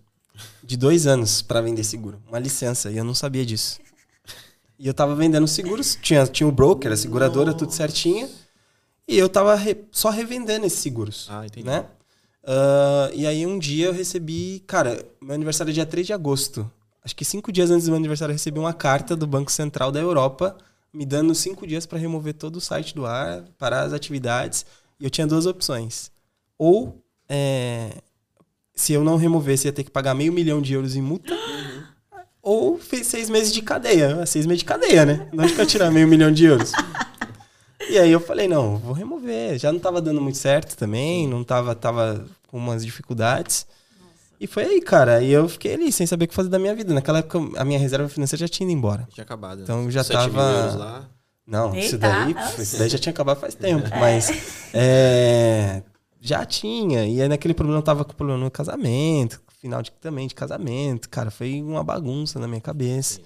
[0.63, 2.21] de dois anos para vender seguro.
[2.29, 2.91] Uma licença.
[2.91, 3.81] E eu não sabia disso.
[4.79, 5.97] E eu tava vendendo seguros.
[6.03, 8.29] Tinha, tinha o broker, a seguradora, tudo certinho.
[9.09, 11.27] E eu tava re- só revendendo esses seguros.
[11.31, 11.67] Ah, entendi.
[11.67, 11.87] Né?
[12.47, 14.63] Ah, e aí um dia eu recebi...
[14.67, 16.71] Cara, meu aniversário é dia 3 de agosto.
[17.05, 19.93] Acho que cinco dias antes do meu aniversário eu recebi uma carta do Banco Central
[19.93, 20.57] da Europa
[20.93, 24.65] me dando cinco dias para remover todo o site do ar, parar as atividades.
[24.99, 26.11] E eu tinha duas opções.
[26.57, 27.91] Ou é,
[28.75, 31.35] se eu não removesse, ia ter que pagar meio milhão de euros em multa.
[32.41, 34.25] Ou fez seis meses de cadeia.
[34.25, 35.29] Seis meses de cadeia, né?
[35.33, 36.73] Não que eu tirar meio milhão de euros.
[37.91, 39.59] E aí eu falei, não, vou remover.
[39.59, 43.67] Já não tava dando muito certo também, não tava, tava com umas dificuldades.
[44.41, 45.23] E foi aí, cara.
[45.23, 46.93] E eu fiquei ali sem saber o que fazer da minha vida.
[46.93, 49.07] Naquela época, a minha reserva financeira já tinha ido embora.
[49.13, 49.59] Tinha acabado.
[49.59, 49.63] né?
[49.65, 51.09] Então, já Sete mil tava- euros lá.
[51.47, 52.61] Não, Eita, isso daí, nossa.
[52.63, 54.29] isso daí já tinha acabado faz tempo, mas
[54.75, 55.81] é,
[56.21, 57.07] já tinha.
[57.07, 61.09] E aí naquele problema eu tava com problema no casamento, final de, também de casamento,
[61.09, 63.21] cara, foi uma bagunça na minha cabeça.
[63.21, 63.23] Sim.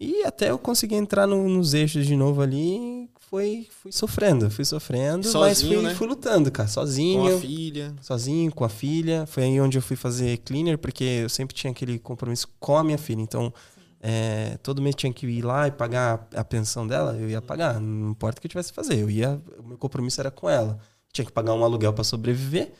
[0.00, 4.64] E até eu conseguir entrar no- nos eixos de novo ali, foi, fui sofrendo, fui
[4.64, 5.94] sofrendo, mas Sozinho, fui, né?
[5.96, 7.94] fui lutando, cara, Com sozinho a filha.
[8.00, 9.26] sozinho, com a filha.
[9.26, 12.84] Foi aí onde eu fui fazer cleaner, porque eu sempre tinha aquele compromisso com a
[12.84, 13.20] minha filha.
[13.20, 13.52] Então,
[14.00, 17.80] é, todo mês tinha que ir lá e pagar a pensão dela, eu ia pagar.
[17.80, 19.00] Não importa o que eu tivesse que fazer.
[19.00, 20.78] Eu ia, o meu compromisso era com ela.
[21.12, 22.72] Tinha que pagar um aluguel para sobreviver,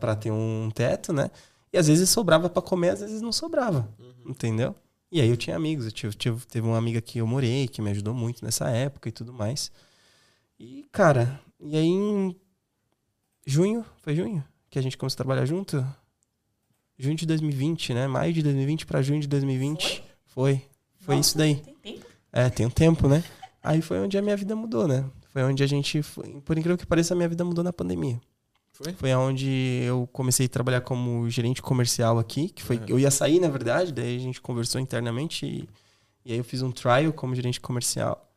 [0.00, 1.30] pra ter um teto, né?
[1.72, 3.88] E às vezes sobrava para comer, às vezes não sobrava.
[4.26, 4.74] Entendeu?
[5.10, 5.84] E aí eu tinha amigos.
[5.86, 9.08] Eu tive, tive- teve uma amiga que eu morei, que me ajudou muito nessa época
[9.08, 9.70] e tudo mais.
[10.58, 12.34] E, cara, e aí em
[13.46, 15.84] junho, foi junho que a gente começou a trabalhar junto?
[16.98, 18.06] Junho de 2020, né?
[18.06, 20.02] Maio de 2020 para junho de 2020.
[20.26, 20.62] Foi.
[20.98, 21.56] Foi, Nossa, isso daí.
[21.56, 22.06] Tem tempo?
[22.32, 23.22] É, tem um tempo, né?
[23.62, 25.04] Aí foi onde a minha vida mudou, né?
[25.28, 28.20] Foi onde a gente, foi- por incrível que pareça, a minha vida mudou na pandemia.
[28.76, 28.92] Foi?
[28.92, 32.84] Foi onde eu comecei a trabalhar como gerente comercial aqui, que foi, Uhum.
[32.88, 35.68] eu ia sair, na verdade, daí a gente conversou internamente e,
[36.26, 38.30] e aí eu fiz um trial como gerente comercial.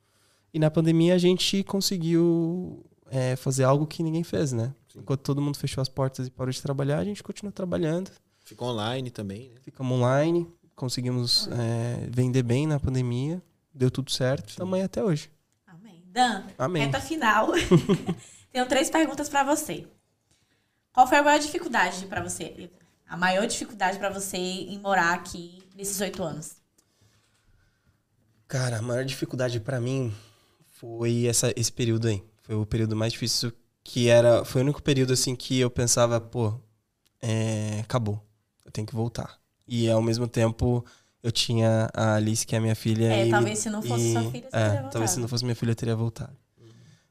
[0.54, 4.74] E na pandemia a gente conseguiu é, fazer algo que ninguém fez, né?
[4.94, 5.00] Sim.
[5.00, 8.10] Enquanto todo mundo fechou as portas e parou de trabalhar, a gente continuou trabalhando.
[8.46, 9.56] Ficou online também, né?
[9.62, 15.30] Ficamos online, conseguimos é, vender bem na pandemia, deu tudo certo, aí até hoje.
[15.68, 16.02] Amém.
[16.06, 16.84] Dan, Amém.
[16.86, 17.50] reta final.
[18.52, 19.86] Tenho três perguntas pra você.
[20.94, 22.70] Qual foi a maior dificuldade pra você?
[23.08, 26.54] A maior dificuldade pra você em morar aqui nesses oito anos?
[28.48, 30.14] Cara, a maior dificuldade pra mim
[30.74, 32.24] foi essa, esse período aí.
[32.42, 33.52] Foi o período mais difícil
[33.84, 34.44] que era.
[34.44, 36.60] Foi o único período assim que eu pensava, pô,
[37.22, 38.24] é, acabou.
[38.66, 39.40] Eu tenho que voltar.
[39.68, 40.84] E ao mesmo tempo
[41.22, 43.06] eu tinha a Alice, que é a minha filha.
[43.14, 45.08] É, e- talvez se não fosse e- sua filha, você é, teria Talvez voltado.
[45.10, 46.36] se não fosse minha filha, eu teria voltado.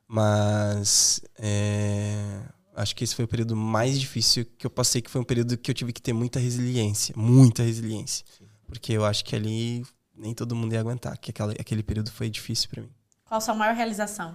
[0.07, 2.41] Mas é,
[2.79, 5.57] acho que esse foi o período mais difícil que eu passei, que foi um período
[5.59, 7.15] que eu tive que ter muita resiliência.
[7.17, 8.25] Muita resiliência.
[8.67, 9.85] Porque eu acho que ali
[10.17, 12.91] nem todo mundo ia aguentar, que aquela, aquele período foi difícil pra mim.
[13.25, 14.35] Qual a sua maior realização?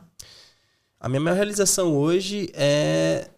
[0.99, 3.29] A minha maior realização hoje é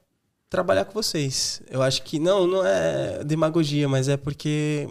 [0.49, 1.62] trabalhar com vocês.
[1.70, 4.88] Eu acho que não, não é demagogia, mas é porque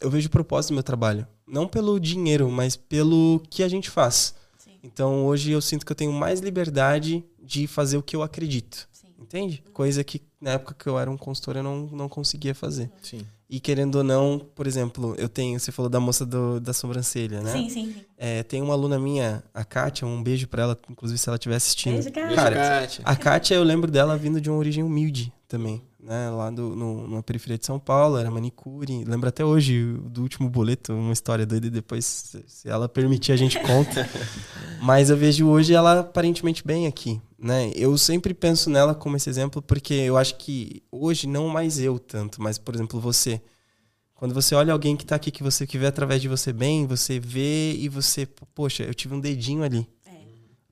[0.00, 1.26] eu vejo o propósito do meu trabalho.
[1.46, 4.34] Não pelo dinheiro, mas pelo que a gente faz.
[4.58, 8.22] Sim, Então hoje eu sinto que eu tenho mais liberdade de fazer o que eu
[8.22, 8.88] acredito.
[9.26, 9.62] Entende?
[9.72, 12.90] Coisa que na época que eu era um consultor eu não, não conseguia fazer.
[13.02, 13.20] Sim.
[13.48, 17.40] E querendo ou não, por exemplo, eu tenho, você falou da moça do- da sobrancelha,
[17.42, 17.52] né?
[17.52, 18.04] Sim, sim, sim.
[18.16, 21.54] É, tem uma aluna minha, a Kátia, um beijo pra ela, inclusive se ela estiver
[21.56, 21.94] assistindo.
[21.94, 22.56] Beijo, cara.
[22.56, 23.02] Beijo, Kátia.
[23.04, 26.30] A Kátia, eu lembro dela vindo de uma origem humilde também, né?
[26.30, 29.04] Lá do, no, numa periferia de São Paulo, era manicure.
[29.04, 33.36] Lembro até hoje do último boleto, uma história doida, e depois, se, ela permitir, a
[33.36, 34.08] gente conta.
[34.80, 37.72] Mas eu vejo hoje ela aparentemente bem aqui, né?
[37.74, 41.98] Eu sempre penso nela como esse exemplo porque eu acho que hoje não mais eu
[41.98, 43.40] tanto, mas por exemplo você,
[44.14, 46.86] quando você olha alguém que tá aqui que você que vê através de você bem,
[46.86, 49.88] você vê e você, poxa, eu tive um dedinho ali.
[50.04, 50.12] É.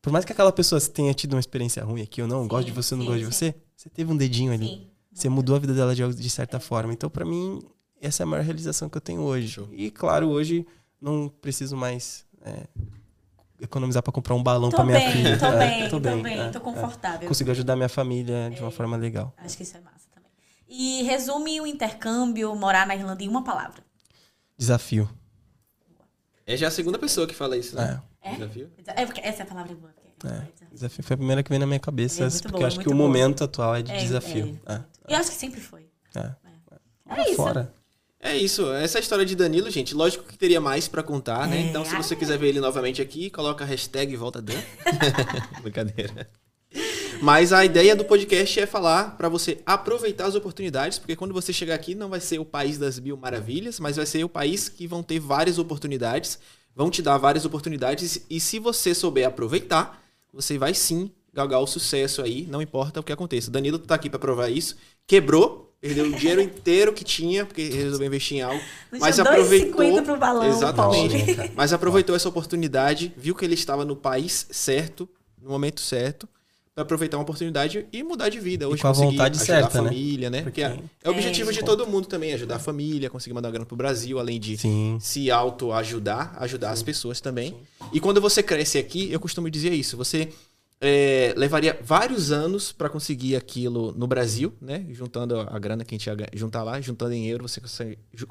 [0.03, 2.67] Por mais que aquela pessoa tenha tido uma experiência ruim aqui ou não, Sim, gosto
[2.67, 3.47] de você ou não sim, gosto de sim.
[3.47, 4.67] você, você teve um dedinho ali.
[4.67, 4.94] Sim.
[5.15, 6.93] Você mudou a vida dela de, de certa forma.
[6.93, 7.63] Então, pra mim,
[8.01, 9.49] essa é a maior realização que eu tenho hoje.
[9.49, 9.69] Show.
[9.73, 10.67] E, claro, hoje
[11.01, 12.67] não preciso mais é,
[13.61, 15.39] economizar pra comprar um balão Tô pra minha bem, filha.
[15.39, 16.61] tô É, bem, tô bem, é, tô é.
[16.61, 17.29] confortável.
[17.29, 19.33] Consigo ajudar minha família de uma forma legal.
[19.39, 20.31] Acho que isso é massa também.
[20.69, 23.85] E resume o intercâmbio, morar na Irlanda em uma palavra.
[24.59, 25.09] Desafio.
[26.47, 28.03] É já a segunda pessoa que fala isso, né?
[28.21, 28.33] É?
[28.33, 28.71] Desafio.
[28.87, 29.95] É porque essa é a palavra boa.
[30.25, 30.43] É.
[30.73, 32.87] Desafio foi a primeira que veio na minha cabeça, É porque boa, eu acho que
[32.87, 33.09] muito o boa.
[33.09, 34.59] momento atual é de É, desafio.
[34.67, 34.73] é.
[34.75, 34.81] É.
[35.09, 35.87] Eu acho que sempre foi.
[36.15, 36.31] É.
[37.11, 37.37] É isso.
[37.37, 37.73] Fora.
[38.19, 39.95] É isso, essa é história de Danilo, gente.
[39.95, 41.61] Lógico que teria mais pra contar, né?
[41.61, 44.55] Então, se você quiser ver ele novamente aqui, coloca a hashtag volta Dan.
[45.63, 46.29] Brincadeira.
[47.21, 51.53] Mas a ideia do podcast é falar pra você aproveitar as oportunidades, porque quando você
[51.53, 54.69] chegar aqui não vai ser o país das mil maravilhas, mas vai ser o país
[54.69, 56.39] que vão ter várias oportunidades,
[56.75, 60.03] vão te dar várias oportunidades e se você souber aproveitar,
[60.35, 63.51] você vai sim galgar o sucesso aí, não importa o que aconteça.
[63.51, 64.77] Danilo tá aqui pra provar isso.
[65.07, 69.81] Quebrou, perdeu o dinheiro inteiro que tinha, porque resolveu investir em algo, Não mas aproveitou
[69.81, 71.53] 2,50 pro balão, Exatamente.
[71.55, 75.09] Mas aproveitou essa oportunidade, viu que ele estava no país certo,
[75.41, 76.34] no momento certo, para
[76.77, 78.69] aproveitar uma oportunidade e mudar de vida.
[78.69, 79.89] Hoje com a conseguir vontade ajudar certa, a né?
[79.89, 80.43] família, né?
[80.43, 81.53] Porque é, Porque- é o objetivo É.
[81.53, 84.99] de todo mundo também, ajudar a família, conseguir mandar grana pro Brasil, além de Sim.
[85.01, 87.55] se auto-ajudar, ajudar as pessoas também.
[87.93, 90.29] E quando você cresce aqui, eu costumo dizer isso, você
[90.81, 94.85] é, levaria vários anos para conseguir aquilo no Brasil, né?
[94.91, 97.61] Juntando a grana que a gente ia juntar lá, juntando em euro, você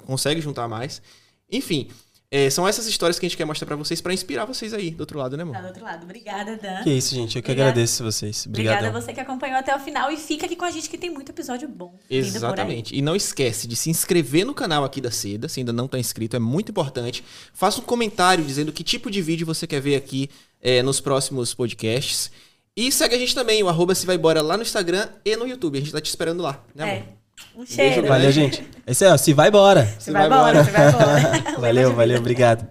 [0.06, 1.02] consegue juntar mais.
[1.50, 1.88] Enfim,
[2.36, 4.90] é, são essas histórias que a gente quer mostrar para vocês, para inspirar vocês aí
[4.90, 5.54] do outro lado, né, amor?
[5.54, 6.04] Tá do outro lado.
[6.04, 6.82] Obrigada, Dan.
[6.82, 7.36] Que isso, gente.
[7.36, 7.70] Eu que Obrigada.
[7.70, 8.48] agradeço vocês.
[8.48, 8.98] Obrigada Obrigado.
[8.98, 11.12] a você que acompanhou até o final e fica aqui com a gente que tem
[11.12, 11.96] muito episódio bom.
[12.10, 12.96] Exatamente.
[12.96, 16.00] E não esquece de se inscrever no canal aqui da Seda, se ainda não está
[16.00, 17.24] inscrito, é muito importante.
[17.54, 20.28] Faça um comentário dizendo que tipo de vídeo você quer ver aqui
[20.60, 22.32] é, nos próximos podcasts.
[22.76, 25.48] E segue a gente também, o arroba se vai embora lá no Instagram e no
[25.48, 25.78] YouTube.
[25.78, 26.96] A gente tá te esperando lá, né, amor?
[26.96, 27.22] É.
[27.56, 27.95] Um cheiro.
[27.95, 28.64] Beijo, Valeu, gente.
[28.86, 29.88] Esse é, ó, se vai embora.
[29.97, 31.43] Você vai embora, você vai embora.
[31.62, 32.68] Valeu, valeu, obrigado.